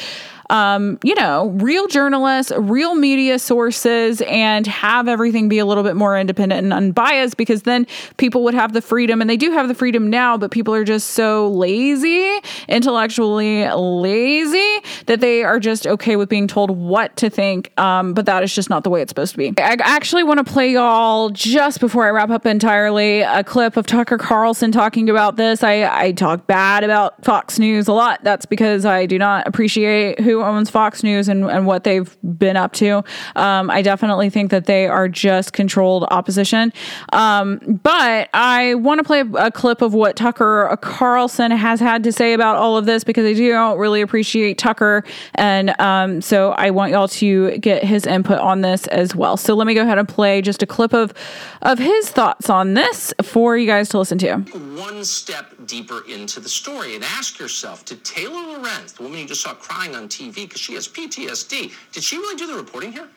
um, 0.50 0.98
you 1.02 1.14
know, 1.14 1.48
real 1.56 1.86
journalists, 1.88 2.52
real 2.56 2.94
media 2.94 3.38
sources, 3.38 4.22
and 4.22 4.66
have 4.66 5.08
everything 5.08 5.48
be 5.48 5.58
a 5.58 5.66
little 5.66 5.82
bit 5.82 5.96
more 5.96 6.18
independent 6.18 6.64
and 6.64 6.72
unbiased 6.72 7.36
because 7.36 7.62
then 7.62 7.86
people 8.16 8.44
would 8.44 8.54
have 8.54 8.72
the 8.72 8.82
freedom, 8.82 9.20
and 9.20 9.28
they 9.28 9.36
do 9.36 9.50
have 9.52 9.68
the 9.68 9.74
freedom 9.74 10.10
now, 10.10 10.36
but 10.36 10.50
people 10.50 10.74
are 10.74 10.84
just 10.84 11.10
so 11.10 11.48
lazy, 11.48 12.38
intellectually 12.68 13.68
lazy, 13.68 14.78
that 15.06 15.20
they 15.20 15.42
are 15.42 15.58
just 15.58 15.86
okay 15.86 16.16
with 16.16 16.28
being 16.28 16.46
told 16.46 16.70
what 16.70 17.16
to 17.16 17.30
think. 17.30 17.72
Um, 17.78 18.14
but 18.14 18.26
that 18.26 18.42
is 18.42 18.54
just 18.54 18.70
not 18.70 18.84
the 18.84 18.90
way 18.90 19.02
it's 19.02 19.10
supposed 19.10 19.32
to 19.32 19.38
be. 19.38 19.52
I 19.58 19.76
actually 19.80 20.24
want 20.24 20.44
to 20.44 20.52
play 20.52 20.72
y'all 20.72 21.30
just 21.30 21.80
before 21.80 22.06
I 22.06 22.10
wrap 22.10 22.30
up 22.30 22.46
entirely 22.46 23.20
a 23.20 23.42
clip 23.44 23.76
of 23.76 23.86
Tucker 23.86 24.18
Carlson 24.18 24.72
talking 24.72 25.10
about 25.10 25.36
this. 25.36 25.62
I, 25.62 25.84
I 26.06 26.12
talk 26.12 26.46
bad 26.46 26.84
about 26.84 27.24
Fox 27.24 27.58
News 27.58 27.88
a 27.88 27.92
lot. 27.92 28.22
That's 28.22 28.46
because 28.46 28.84
I 28.84 29.06
do 29.06 29.18
not 29.18 29.46
appreciate 29.46 30.20
who 30.20 30.35
owns 30.42 30.70
Fox 30.70 31.02
News 31.02 31.28
and, 31.28 31.44
and 31.44 31.66
what 31.66 31.84
they've 31.84 32.16
been 32.38 32.56
up 32.56 32.72
to. 32.74 33.04
Um, 33.36 33.70
I 33.70 33.82
definitely 33.82 34.30
think 34.30 34.50
that 34.50 34.66
they 34.66 34.86
are 34.86 35.08
just 35.08 35.52
controlled 35.52 36.04
opposition. 36.10 36.72
Um, 37.12 37.80
but 37.82 38.28
I 38.34 38.74
want 38.74 38.98
to 38.98 39.04
play 39.04 39.24
a, 39.38 39.50
clip 39.50 39.80
of 39.80 39.94
what 39.94 40.16
Tucker 40.16 40.76
Carlson 40.82 41.50
has 41.50 41.80
had 41.80 42.04
to 42.04 42.12
say 42.12 42.34
about 42.34 42.56
all 42.56 42.76
of 42.76 42.84
this 42.84 43.04
because 43.04 43.24
I 43.24 43.32
do 43.32 43.74
really 43.76 44.00
appreciate 44.00 44.58
Tucker. 44.58 45.02
And 45.34 45.78
um, 45.80 46.20
so 46.20 46.52
I 46.52 46.70
want 46.70 46.92
y'all 46.92 47.08
to 47.08 47.56
get 47.58 47.82
his 47.84 48.06
input 48.06 48.38
on 48.38 48.60
this 48.60 48.86
as 48.88 49.14
well. 49.14 49.36
So 49.36 49.54
let 49.54 49.66
me 49.66 49.74
go 49.74 49.82
ahead 49.82 49.98
and 49.98 50.08
play 50.08 50.42
just 50.42 50.62
a 50.62 50.66
clip 50.66 50.92
of, 50.92 51.14
of 51.62 51.78
his 51.78 52.10
thoughts 52.10 52.50
on 52.50 52.74
this 52.74 53.14
for 53.22 53.56
you 53.56 53.66
guys 53.66 53.88
to 53.90 53.98
listen 53.98 54.18
to. 54.18 54.36
One 54.36 55.04
step 55.04 55.54
deeper 55.66 56.02
into 56.08 56.40
the 56.40 56.48
story 56.48 56.94
and 56.94 57.04
ask 57.04 57.38
yourself 57.38 57.84
did 57.84 58.04
Taylor 58.04 58.58
Lorenz, 58.58 58.92
the 58.92 59.02
woman 59.02 59.20
you 59.20 59.26
just 59.26 59.42
saw 59.42 59.54
crying 59.54 59.94
on 59.94 60.08
TV, 60.08 60.25
TV 60.26 60.34
because 60.34 60.60
she 60.60 60.74
has 60.74 60.88
PTSD. 60.88 61.72
Did 61.92 62.02
she 62.02 62.18
really 62.18 62.36
do 62.36 62.46
the 62.46 62.54
reporting 62.54 62.92
here? 62.92 63.08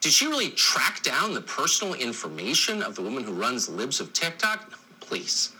Did 0.00 0.12
she 0.12 0.26
really 0.26 0.50
track 0.50 1.02
down 1.02 1.34
the 1.34 1.40
personal 1.40 1.94
information 1.94 2.82
of 2.82 2.94
the 2.94 3.02
woman 3.02 3.24
who 3.24 3.32
runs 3.32 3.68
Libs 3.68 4.00
of 4.00 4.12
TikTok? 4.12 4.70
No, 4.70 4.76
please. 5.00 5.52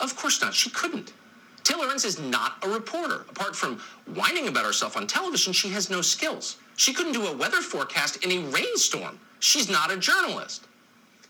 Of 0.00 0.16
course 0.16 0.40
not. 0.40 0.54
She 0.54 0.70
couldn't. 0.70 1.12
Taylor 1.62 1.86
Lorenz 1.86 2.04
is 2.04 2.18
not 2.18 2.56
a 2.62 2.68
reporter. 2.68 3.24
Apart 3.30 3.54
from 3.54 3.78
whining 4.14 4.48
about 4.48 4.64
herself 4.64 4.96
on 4.96 5.06
television, 5.06 5.52
she 5.52 5.68
has 5.70 5.90
no 5.90 6.00
skills. 6.02 6.56
She 6.76 6.92
couldn't 6.92 7.12
do 7.12 7.26
a 7.26 7.36
weather 7.36 7.60
forecast 7.60 8.24
in 8.24 8.32
a 8.32 8.38
rainstorm. 8.50 9.18
She's 9.40 9.70
not 9.70 9.90
a 9.90 9.96
journalist. 9.96 10.66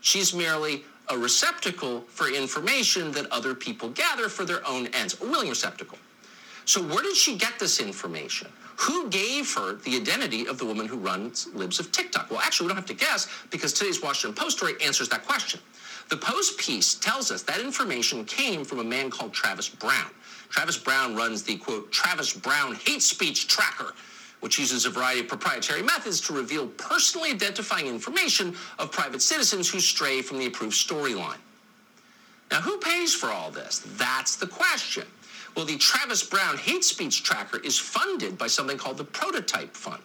She's 0.00 0.34
merely 0.34 0.84
a 1.08 1.18
receptacle 1.18 2.02
for 2.02 2.28
information 2.28 3.10
that 3.12 3.30
other 3.32 3.54
people 3.54 3.88
gather 3.90 4.28
for 4.28 4.44
their 4.44 4.66
own 4.66 4.86
ends, 4.88 5.20
a 5.20 5.24
willing 5.24 5.48
receptacle. 5.48 5.98
So, 6.64 6.80
where 6.82 7.02
did 7.02 7.16
she 7.16 7.36
get 7.36 7.58
this 7.58 7.80
information? 7.80 8.48
Who 8.80 9.10
gave 9.10 9.54
her 9.56 9.74
the 9.74 9.96
identity 9.96 10.46
of 10.46 10.56
the 10.56 10.64
woman 10.64 10.86
who 10.86 10.96
runs 10.96 11.48
Libs 11.52 11.78
of 11.80 11.92
TikTok? 11.92 12.30
Well, 12.30 12.40
actually, 12.40 12.66
we 12.66 12.68
don't 12.68 12.78
have 12.78 12.86
to 12.86 12.94
guess 12.94 13.28
because 13.50 13.74
today's 13.74 14.00
Washington 14.02 14.34
Post 14.34 14.56
story 14.56 14.72
answers 14.82 15.10
that 15.10 15.26
question. 15.26 15.60
The 16.08 16.16
Post 16.16 16.58
piece 16.58 16.94
tells 16.94 17.30
us 17.30 17.42
that 17.42 17.60
information 17.60 18.24
came 18.24 18.64
from 18.64 18.78
a 18.78 18.84
man 18.84 19.10
called 19.10 19.34
Travis 19.34 19.68
Brown. 19.68 20.10
Travis 20.48 20.78
Brown 20.78 21.14
runs 21.14 21.42
the 21.42 21.58
quote, 21.58 21.92
Travis 21.92 22.32
Brown 22.32 22.74
hate 22.74 23.02
speech 23.02 23.48
tracker, 23.48 23.92
which 24.40 24.58
uses 24.58 24.86
a 24.86 24.90
variety 24.90 25.20
of 25.20 25.28
proprietary 25.28 25.82
methods 25.82 26.18
to 26.22 26.32
reveal 26.32 26.66
personally 26.66 27.30
identifying 27.32 27.86
information 27.86 28.56
of 28.78 28.90
private 28.90 29.20
citizens 29.20 29.68
who 29.68 29.78
stray 29.78 30.22
from 30.22 30.38
the 30.38 30.46
approved 30.46 30.74
storyline. 30.74 31.36
Now, 32.50 32.62
who 32.62 32.78
pays 32.78 33.14
for 33.14 33.28
all 33.28 33.50
this? 33.50 33.82
That's 33.98 34.36
the 34.36 34.46
question. 34.46 35.04
Well, 35.56 35.64
the 35.64 35.76
Travis 35.76 36.22
Brown 36.22 36.56
hate 36.56 36.84
speech 36.84 37.22
tracker 37.22 37.58
is 37.58 37.78
funded 37.78 38.38
by 38.38 38.46
something 38.46 38.78
called 38.78 38.98
the 38.98 39.04
Prototype 39.04 39.74
Fund. 39.74 40.02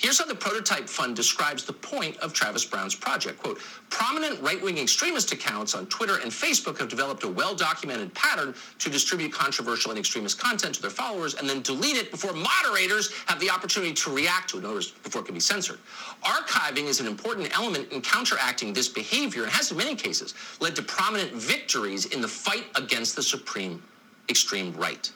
Here's 0.00 0.18
how 0.18 0.24
the 0.24 0.34
Prototype 0.34 0.88
Fund 0.88 1.14
describes 1.14 1.64
the 1.64 1.74
point 1.74 2.16
of 2.18 2.32
Travis 2.32 2.64
Brown's 2.64 2.94
project. 2.94 3.38
Quote, 3.38 3.60
prominent 3.90 4.40
right-wing 4.40 4.78
extremist 4.78 5.30
accounts 5.32 5.74
on 5.74 5.84
Twitter 5.88 6.16
and 6.22 6.30
Facebook 6.30 6.78
have 6.78 6.88
developed 6.88 7.22
a 7.24 7.28
well-documented 7.28 8.14
pattern 8.14 8.54
to 8.78 8.88
distribute 8.88 9.30
controversial 9.30 9.90
and 9.90 9.98
extremist 9.98 10.38
content 10.40 10.74
to 10.76 10.80
their 10.80 10.90
followers 10.90 11.34
and 11.34 11.46
then 11.46 11.60
delete 11.60 11.96
it 11.96 12.10
before 12.10 12.32
moderators 12.32 13.12
have 13.26 13.38
the 13.40 13.50
opportunity 13.50 13.92
to 13.92 14.10
react 14.10 14.48
to 14.48 14.56
it, 14.56 14.64
in 14.64 14.70
words, 14.70 14.90
before 14.90 15.20
it 15.20 15.26
can 15.26 15.34
be 15.34 15.40
censored. 15.40 15.78
Archiving 16.24 16.84
is 16.84 17.00
an 17.00 17.06
important 17.06 17.54
element 17.58 17.92
in 17.92 18.00
counteracting 18.00 18.72
this 18.72 18.88
behavior 18.88 19.42
and 19.42 19.52
has 19.52 19.70
in 19.70 19.76
many 19.76 19.94
cases 19.94 20.32
led 20.60 20.74
to 20.76 20.82
prominent 20.82 21.32
victories 21.34 22.06
in 22.06 22.22
the 22.22 22.28
fight 22.28 22.64
against 22.74 23.16
the 23.16 23.22
supreme 23.22 23.82
extreme 24.30 24.72
right. 24.76 25.10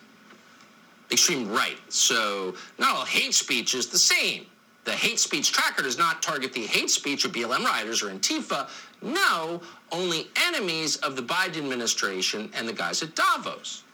Extreme 1.10 1.50
right. 1.50 1.78
So 1.88 2.54
not 2.78 2.96
all 2.96 3.04
hate 3.04 3.34
speech 3.34 3.74
is 3.74 3.86
the 3.86 3.98
same. 3.98 4.46
The 4.84 4.92
hate 4.92 5.18
speech 5.18 5.52
tracker 5.52 5.82
does 5.82 5.96
not 5.96 6.22
target 6.22 6.52
the 6.52 6.66
hate 6.66 6.90
speech 6.90 7.24
of 7.24 7.32
BLM 7.32 7.64
rioters 7.64 8.02
or 8.02 8.10
Antifa. 8.10 8.68
No, 9.00 9.62
only 9.92 10.28
enemies 10.46 10.96
of 10.96 11.16
the 11.16 11.22
Biden 11.22 11.58
administration 11.58 12.50
and 12.54 12.68
the 12.68 12.72
guys 12.72 13.02
at 13.02 13.14
Davos. 13.14 13.84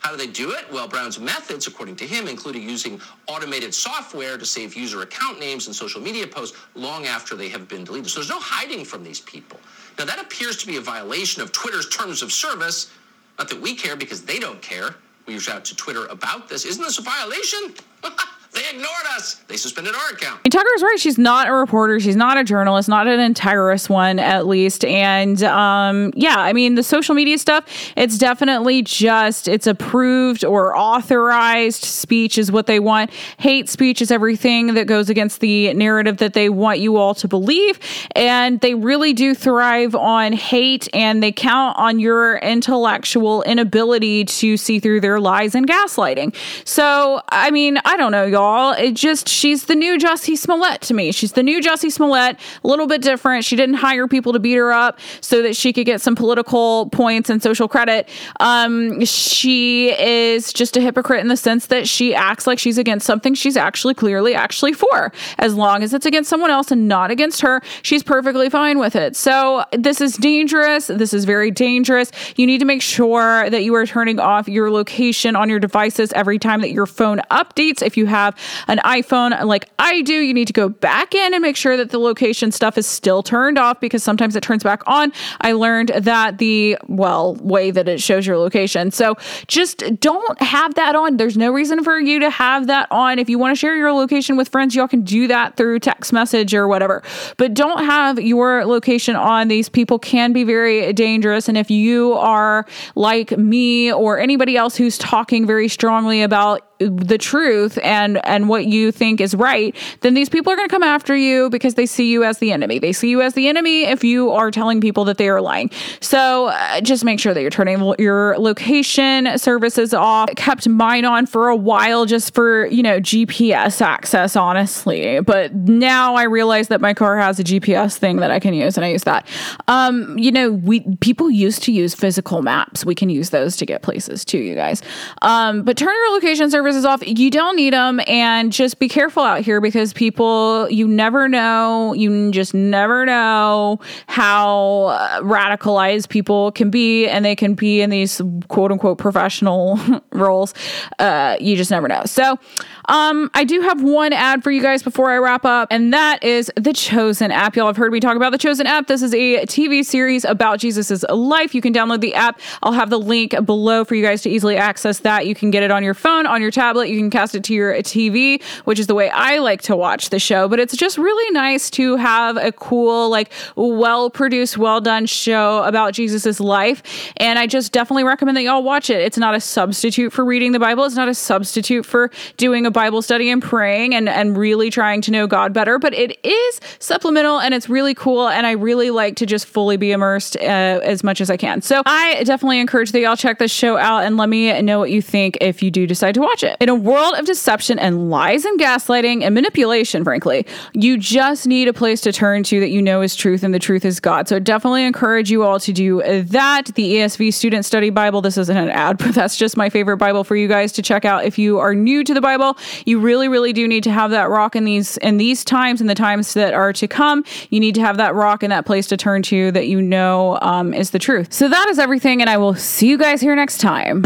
How 0.00 0.10
do 0.10 0.18
they 0.18 0.26
do 0.26 0.50
it? 0.50 0.70
Well, 0.70 0.86
Brown's 0.86 1.18
methods, 1.18 1.66
according 1.66 1.96
to 1.96 2.06
him, 2.06 2.28
included 2.28 2.62
using 2.62 3.00
automated 3.26 3.72
software 3.72 4.36
to 4.36 4.44
save 4.44 4.74
user 4.76 5.00
account 5.00 5.40
names 5.40 5.66
and 5.66 5.74
social 5.74 5.98
media 5.98 6.26
posts 6.26 6.58
long 6.74 7.06
after 7.06 7.34
they 7.34 7.48
have 7.48 7.68
been 7.68 7.84
deleted. 7.84 8.10
So 8.10 8.20
there's 8.20 8.28
no 8.28 8.38
hiding 8.38 8.84
from 8.84 9.02
these 9.02 9.20
people. 9.20 9.58
Now, 9.98 10.04
that 10.04 10.20
appears 10.20 10.58
to 10.58 10.66
be 10.66 10.76
a 10.76 10.80
violation 10.80 11.40
of 11.40 11.52
Twitter's 11.52 11.88
terms 11.88 12.20
of 12.20 12.32
service. 12.32 12.90
Not 13.38 13.48
that 13.48 13.60
we 13.60 13.74
care 13.74 13.96
because 13.96 14.22
they 14.22 14.38
don't 14.38 14.60
care. 14.62 14.94
We 15.26 15.34
reached 15.34 15.50
out 15.50 15.64
to 15.66 15.76
Twitter 15.76 16.06
about 16.06 16.48
this. 16.48 16.64
Isn't 16.64 16.82
this 16.82 16.98
a 16.98 17.02
violation? 17.02 17.74
They 18.54 18.70
ignored 18.70 18.86
us. 19.16 19.34
They 19.48 19.56
suspended 19.56 19.96
our 19.96 20.10
account. 20.10 20.40
And 20.44 20.52
Tucker's 20.52 20.82
right. 20.82 20.96
She's 20.96 21.18
not 21.18 21.48
a 21.48 21.52
reporter. 21.52 21.98
She's 21.98 22.14
not 22.14 22.38
a 22.38 22.44
journalist, 22.44 22.88
not 22.88 23.08
an 23.08 23.18
entirist 23.18 23.90
one, 23.90 24.20
at 24.20 24.46
least. 24.46 24.84
And 24.84 25.42
um, 25.42 26.12
yeah, 26.14 26.36
I 26.36 26.52
mean, 26.52 26.76
the 26.76 26.84
social 26.84 27.16
media 27.16 27.36
stuff, 27.38 27.64
it's 27.96 28.16
definitely 28.16 28.82
just, 28.82 29.48
it's 29.48 29.66
approved 29.66 30.44
or 30.44 30.76
authorized 30.76 31.84
speech 31.84 32.38
is 32.38 32.52
what 32.52 32.66
they 32.66 32.78
want. 32.78 33.10
Hate 33.38 33.68
speech 33.68 34.00
is 34.00 34.12
everything 34.12 34.74
that 34.74 34.86
goes 34.86 35.10
against 35.10 35.40
the 35.40 35.74
narrative 35.74 36.18
that 36.18 36.34
they 36.34 36.48
want 36.48 36.78
you 36.78 36.96
all 36.96 37.14
to 37.16 37.26
believe. 37.26 37.80
And 38.14 38.60
they 38.60 38.74
really 38.74 39.12
do 39.14 39.34
thrive 39.34 39.96
on 39.96 40.32
hate 40.32 40.86
and 40.94 41.24
they 41.24 41.32
count 41.32 41.76
on 41.76 41.98
your 41.98 42.36
intellectual 42.36 43.42
inability 43.42 44.26
to 44.26 44.56
see 44.56 44.78
through 44.78 45.00
their 45.00 45.18
lies 45.18 45.56
and 45.56 45.68
gaslighting. 45.68 46.36
So, 46.64 47.20
I 47.30 47.50
mean, 47.50 47.78
I 47.84 47.96
don't 47.96 48.12
know, 48.12 48.24
y'all 48.24 48.43
all. 48.44 48.72
It 48.72 48.92
just 48.92 49.28
she's 49.28 49.64
the 49.64 49.74
new 49.74 49.98
Jussie 49.98 50.36
Smollett 50.36 50.80
to 50.82 50.94
me. 50.94 51.10
She's 51.12 51.32
the 51.32 51.42
new 51.42 51.60
Jussie 51.60 51.90
Smollett, 51.90 52.38
a 52.62 52.68
little 52.68 52.86
bit 52.86 53.02
different. 53.02 53.44
She 53.44 53.56
didn't 53.56 53.76
hire 53.76 54.06
people 54.06 54.32
to 54.32 54.38
beat 54.38 54.54
her 54.54 54.72
up 54.72 54.98
so 55.20 55.42
that 55.42 55.56
she 55.56 55.72
could 55.72 55.86
get 55.86 56.00
some 56.00 56.14
political 56.14 56.88
points 56.90 57.30
and 57.30 57.42
social 57.42 57.68
credit. 57.68 58.08
Um, 58.40 59.04
she 59.04 59.90
is 59.98 60.52
just 60.52 60.76
a 60.76 60.80
hypocrite 60.80 61.20
in 61.20 61.28
the 61.28 61.36
sense 61.36 61.66
that 61.66 61.88
she 61.88 62.14
acts 62.14 62.46
like 62.46 62.58
she's 62.58 62.78
against 62.78 63.06
something 63.06 63.34
she's 63.34 63.56
actually 63.56 63.94
clearly 63.94 64.34
actually 64.34 64.72
for. 64.72 65.12
As 65.38 65.54
long 65.54 65.82
as 65.82 65.94
it's 65.94 66.06
against 66.06 66.28
someone 66.30 66.50
else 66.50 66.70
and 66.70 66.86
not 66.86 67.10
against 67.10 67.40
her, 67.40 67.62
she's 67.82 68.02
perfectly 68.02 68.50
fine 68.50 68.78
with 68.78 68.94
it. 68.94 69.16
So 69.16 69.64
this 69.72 70.00
is 70.00 70.16
dangerous. 70.16 70.88
This 70.88 71.14
is 71.14 71.24
very 71.24 71.50
dangerous. 71.50 72.12
You 72.36 72.46
need 72.46 72.58
to 72.58 72.64
make 72.64 72.82
sure 72.82 73.48
that 73.48 73.64
you 73.64 73.74
are 73.74 73.86
turning 73.86 74.20
off 74.20 74.48
your 74.48 74.70
location 74.70 75.36
on 75.36 75.48
your 75.48 75.58
devices 75.58 76.12
every 76.12 76.38
time 76.38 76.60
that 76.60 76.70
your 76.70 76.86
phone 76.86 77.20
updates. 77.30 77.82
If 77.82 77.96
you 77.96 78.06
have 78.06 78.33
an 78.68 78.78
iPhone 78.78 79.44
like 79.44 79.68
I 79.78 80.02
do, 80.02 80.14
you 80.14 80.34
need 80.34 80.46
to 80.46 80.52
go 80.52 80.68
back 80.68 81.14
in 81.14 81.34
and 81.34 81.42
make 81.42 81.56
sure 81.56 81.76
that 81.76 81.90
the 81.90 81.98
location 81.98 82.52
stuff 82.52 82.78
is 82.78 82.86
still 82.86 83.22
turned 83.22 83.58
off 83.58 83.80
because 83.80 84.02
sometimes 84.02 84.36
it 84.36 84.42
turns 84.42 84.62
back 84.62 84.82
on. 84.86 85.12
I 85.40 85.52
learned 85.52 85.92
that 85.96 86.38
the, 86.38 86.78
well, 86.86 87.34
way 87.36 87.70
that 87.70 87.88
it 87.88 88.00
shows 88.00 88.26
your 88.26 88.38
location. 88.38 88.90
So 88.90 89.16
just 89.46 89.82
don't 90.00 90.40
have 90.40 90.74
that 90.74 90.94
on. 90.94 91.16
There's 91.16 91.36
no 91.36 91.52
reason 91.52 91.84
for 91.84 91.98
you 91.98 92.20
to 92.20 92.30
have 92.30 92.66
that 92.66 92.88
on. 92.90 93.18
If 93.18 93.28
you 93.28 93.38
want 93.38 93.54
to 93.54 93.58
share 93.58 93.76
your 93.76 93.92
location 93.92 94.36
with 94.36 94.48
friends, 94.48 94.74
y'all 94.74 94.88
can 94.88 95.02
do 95.02 95.26
that 95.28 95.56
through 95.56 95.80
text 95.80 96.12
message 96.12 96.54
or 96.54 96.68
whatever. 96.68 97.02
But 97.36 97.54
don't 97.54 97.84
have 97.84 98.20
your 98.20 98.64
location 98.64 99.16
on. 99.16 99.48
These 99.48 99.68
people 99.68 99.98
can 99.98 100.32
be 100.32 100.44
very 100.44 100.92
dangerous. 100.92 101.48
And 101.48 101.58
if 101.58 101.70
you 101.70 102.14
are 102.14 102.66
like 102.94 103.36
me 103.36 103.92
or 103.92 104.18
anybody 104.18 104.56
else 104.56 104.76
who's 104.76 104.98
talking 104.98 105.46
very 105.46 105.68
strongly 105.68 106.22
about 106.22 106.62
the 106.78 107.18
truth 107.18 107.78
and 107.82 108.24
and 108.26 108.48
what 108.48 108.66
you 108.66 108.90
think 108.90 109.20
is 109.20 109.34
right, 109.34 109.74
then 110.00 110.14
these 110.14 110.28
people 110.28 110.52
are 110.52 110.56
going 110.56 110.68
to 110.68 110.72
come 110.72 110.82
after 110.82 111.16
you 111.16 111.50
because 111.50 111.74
they 111.74 111.86
see 111.86 112.10
you 112.10 112.24
as 112.24 112.38
the 112.38 112.52
enemy. 112.52 112.78
They 112.78 112.92
see 112.92 113.08
you 113.08 113.22
as 113.22 113.34
the 113.34 113.48
enemy 113.48 113.84
if 113.84 114.02
you 114.02 114.30
are 114.30 114.50
telling 114.50 114.80
people 114.80 115.04
that 115.04 115.18
they 115.18 115.28
are 115.28 115.40
lying. 115.40 115.70
So 116.00 116.46
uh, 116.46 116.80
just 116.80 117.04
make 117.04 117.20
sure 117.20 117.32
that 117.32 117.40
you're 117.40 117.50
turning 117.50 117.94
your 117.98 118.36
location 118.38 119.38
services 119.38 119.94
off. 119.94 120.30
I 120.30 120.34
Kept 120.34 120.68
mine 120.68 121.04
on 121.04 121.26
for 121.26 121.48
a 121.48 121.56
while 121.56 122.06
just 122.06 122.34
for, 122.34 122.66
you 122.66 122.82
know, 122.82 123.00
GPS 123.00 123.80
access 123.80 124.36
honestly, 124.36 125.20
but 125.20 125.54
now 125.54 126.14
I 126.14 126.24
realize 126.24 126.68
that 126.68 126.80
my 126.80 126.92
car 126.92 127.18
has 127.18 127.38
a 127.38 127.44
GPS 127.44 127.96
thing 127.96 128.16
that 128.16 128.30
I 128.30 128.40
can 128.40 128.52
use 128.52 128.76
and 128.76 128.84
I 128.84 128.90
use 128.90 129.04
that. 129.04 129.26
Um, 129.68 130.18
you 130.18 130.32
know, 130.32 130.50
we 130.50 130.80
people 131.00 131.30
used 131.30 131.62
to 131.64 131.72
use 131.72 131.94
physical 131.94 132.42
maps. 132.42 132.84
We 132.84 132.94
can 132.94 133.08
use 133.08 133.30
those 133.30 133.56
to 133.56 133.66
get 133.66 133.82
places 133.82 134.24
too, 134.24 134.38
you 134.38 134.54
guys. 134.54 134.82
Um, 135.22 135.62
but 135.62 135.76
turn 135.76 135.94
your 135.94 136.14
location 136.14 136.50
service 136.50 136.63
services 136.64 136.86
off. 136.86 137.06
You 137.06 137.30
don't 137.30 137.56
need 137.56 137.74
them, 137.74 138.00
and 138.06 138.50
just 138.50 138.78
be 138.78 138.88
careful 138.88 139.22
out 139.22 139.42
here 139.42 139.60
because 139.60 139.92
people, 139.92 140.66
you 140.70 140.88
never 140.88 141.28
know. 141.28 141.92
You 141.92 142.30
just 142.30 142.54
never 142.54 143.04
know 143.04 143.80
how 144.06 144.84
uh, 144.84 145.20
radicalized 145.20 146.08
people 146.08 146.52
can 146.52 146.70
be, 146.70 147.06
and 147.06 147.22
they 147.22 147.36
can 147.36 147.52
be 147.52 147.82
in 147.82 147.90
these 147.90 148.22
quote 148.48 148.72
unquote 148.72 148.96
professional 148.96 149.78
roles. 150.12 150.54
Uh, 150.98 151.36
you 151.38 151.54
just 151.54 151.70
never 151.70 151.86
know. 151.86 152.02
So, 152.06 152.38
um, 152.86 153.30
I 153.34 153.44
do 153.44 153.60
have 153.60 153.82
one 153.82 154.14
ad 154.14 154.42
for 154.42 154.50
you 154.50 154.62
guys 154.62 154.82
before 154.82 155.10
I 155.10 155.18
wrap 155.18 155.44
up, 155.44 155.68
and 155.70 155.92
that 155.92 156.24
is 156.24 156.50
the 156.56 156.72
Chosen 156.72 157.30
app. 157.30 157.56
Y'all 157.56 157.66
have 157.66 157.76
heard 157.76 157.92
me 157.92 158.00
talk 158.00 158.16
about 158.16 158.32
the 158.32 158.38
Chosen 158.38 158.66
app. 158.66 158.86
This 158.86 159.02
is 159.02 159.12
a 159.12 159.44
TV 159.44 159.84
series 159.84 160.24
about 160.24 160.60
Jesus's 160.60 161.04
life. 161.10 161.54
You 161.54 161.60
can 161.60 161.74
download 161.74 162.00
the 162.00 162.14
app. 162.14 162.40
I'll 162.62 162.72
have 162.72 162.88
the 162.88 162.98
link 162.98 163.34
below 163.44 163.84
for 163.84 163.94
you 163.94 164.02
guys 164.02 164.22
to 164.22 164.30
easily 164.30 164.56
access 164.56 165.00
that. 165.00 165.26
You 165.26 165.34
can 165.34 165.50
get 165.50 165.62
it 165.62 165.70
on 165.70 165.82
your 165.82 165.94
phone, 165.94 166.26
on 166.26 166.40
your 166.40 166.50
tablet. 166.54 166.88
You 166.88 166.98
can 166.98 167.10
cast 167.10 167.34
it 167.34 167.44
to 167.44 167.54
your 167.54 167.74
TV, 167.74 168.42
which 168.64 168.78
is 168.78 168.86
the 168.86 168.94
way 168.94 169.10
I 169.10 169.38
like 169.38 169.62
to 169.62 169.76
watch 169.76 170.10
the 170.10 170.18
show. 170.18 170.48
But 170.48 170.60
it's 170.60 170.76
just 170.76 170.96
really 170.96 171.30
nice 171.32 171.70
to 171.70 171.96
have 171.96 172.36
a 172.36 172.52
cool, 172.52 173.10
like, 173.10 173.30
well 173.56 174.10
produced, 174.10 174.56
well 174.58 174.80
done 174.80 175.06
show 175.06 175.62
about 175.64 175.94
Jesus's 175.94 176.40
life. 176.40 177.12
And 177.16 177.38
I 177.38 177.46
just 177.46 177.72
definitely 177.72 178.04
recommend 178.04 178.36
that 178.36 178.42
y'all 178.42 178.62
watch 178.62 178.90
it. 178.90 179.00
It's 179.00 179.18
not 179.18 179.34
a 179.34 179.40
substitute 179.40 180.12
for 180.12 180.24
reading 180.24 180.52
the 180.52 180.58
Bible. 180.58 180.84
It's 180.84 180.94
not 180.94 181.08
a 181.08 181.14
substitute 181.14 181.84
for 181.84 182.10
doing 182.36 182.66
a 182.66 182.70
Bible 182.70 183.02
study 183.02 183.30
and 183.30 183.42
praying 183.42 183.94
and, 183.94 184.08
and 184.08 184.36
really 184.36 184.70
trying 184.70 185.00
to 185.02 185.10
know 185.10 185.26
God 185.26 185.52
better, 185.52 185.78
but 185.78 185.94
it 185.94 186.18
is 186.24 186.60
supplemental 186.78 187.40
and 187.40 187.54
it's 187.54 187.68
really 187.68 187.94
cool. 187.94 188.28
And 188.28 188.46
I 188.46 188.52
really 188.52 188.90
like 188.90 189.16
to 189.16 189.26
just 189.26 189.46
fully 189.46 189.76
be 189.76 189.92
immersed 189.92 190.36
uh, 190.36 190.80
as 190.82 191.02
much 191.02 191.20
as 191.20 191.30
I 191.30 191.36
can. 191.36 191.62
So 191.62 191.82
I 191.86 192.22
definitely 192.24 192.60
encourage 192.60 192.92
that 192.92 193.00
y'all 193.00 193.16
check 193.16 193.38
this 193.38 193.52
show 193.52 193.76
out 193.76 194.04
and 194.04 194.16
let 194.16 194.28
me 194.28 194.60
know 194.62 194.78
what 194.78 194.90
you 194.90 195.02
think 195.02 195.38
if 195.40 195.62
you 195.62 195.70
do 195.70 195.86
decide 195.86 196.14
to 196.14 196.20
watch 196.20 196.42
it. 196.42 196.43
In 196.60 196.68
a 196.68 196.74
world 196.74 197.14
of 197.14 197.26
deception 197.26 197.78
and 197.78 198.10
lies 198.10 198.44
and 198.44 198.58
gaslighting 198.58 199.22
and 199.22 199.34
manipulation, 199.34 200.04
frankly, 200.04 200.46
you 200.72 200.98
just 200.98 201.46
need 201.46 201.68
a 201.68 201.72
place 201.72 202.00
to 202.02 202.12
turn 202.12 202.42
to 202.44 202.60
that 202.60 202.70
you 202.70 202.82
know 202.82 203.02
is 203.02 203.16
truth 203.16 203.42
and 203.42 203.54
the 203.54 203.58
truth 203.58 203.84
is 203.84 204.00
God. 204.00 204.28
So 204.28 204.36
I 204.36 204.38
definitely 204.38 204.84
encourage 204.84 205.30
you 205.30 205.42
all 205.42 205.60
to 205.60 205.72
do 205.72 206.02
that. 206.02 206.66
The 206.74 206.94
ESV 206.94 207.32
Student 207.32 207.64
Study 207.64 207.90
Bible, 207.90 208.20
this 208.20 208.38
isn't 208.38 208.56
an 208.56 208.70
ad, 208.70 208.98
but 209.04 209.14
that's 209.14 209.36
just 209.36 209.56
my 209.56 209.70
favorite 209.70 209.98
Bible 209.98 210.24
for 210.24 210.36
you 210.36 210.48
guys 210.48 210.72
to 210.72 210.82
check 210.82 211.04
out 211.04 211.24
if 211.24 211.38
you 211.38 211.58
are 211.58 211.74
new 211.74 212.04
to 212.04 212.14
the 212.14 212.20
Bible 212.20 212.56
you 212.84 212.98
really, 212.98 213.28
really 213.28 213.52
do 213.52 213.66
need 213.66 213.84
to 213.84 213.90
have 213.90 214.10
that 214.10 214.28
rock 214.28 214.56
in 214.56 214.64
these 214.64 214.96
in 214.98 215.16
these 215.16 215.44
times 215.44 215.80
and 215.80 215.88
the 215.88 215.94
times 215.94 216.34
that 216.34 216.54
are 216.54 216.72
to 216.74 216.88
come. 216.88 217.24
You 217.50 217.60
need 217.60 217.74
to 217.76 217.80
have 217.80 217.96
that 217.96 218.14
rock 218.14 218.42
and 218.42 218.52
that 218.52 218.66
place 218.66 218.86
to 218.88 218.96
turn 218.96 219.22
to 219.24 219.50
that 219.52 219.66
you 219.66 219.80
know 219.80 220.38
um, 220.42 220.74
is 220.74 220.90
the 220.90 220.98
truth. 220.98 221.32
So 221.32 221.48
that 221.48 221.68
is 221.68 221.78
everything, 221.78 222.20
and 222.20 222.30
I 222.30 222.36
will 222.36 222.54
see 222.54 222.88
you 222.88 222.98
guys 222.98 223.20
here 223.20 223.34
next 223.34 223.58
time. 223.58 224.04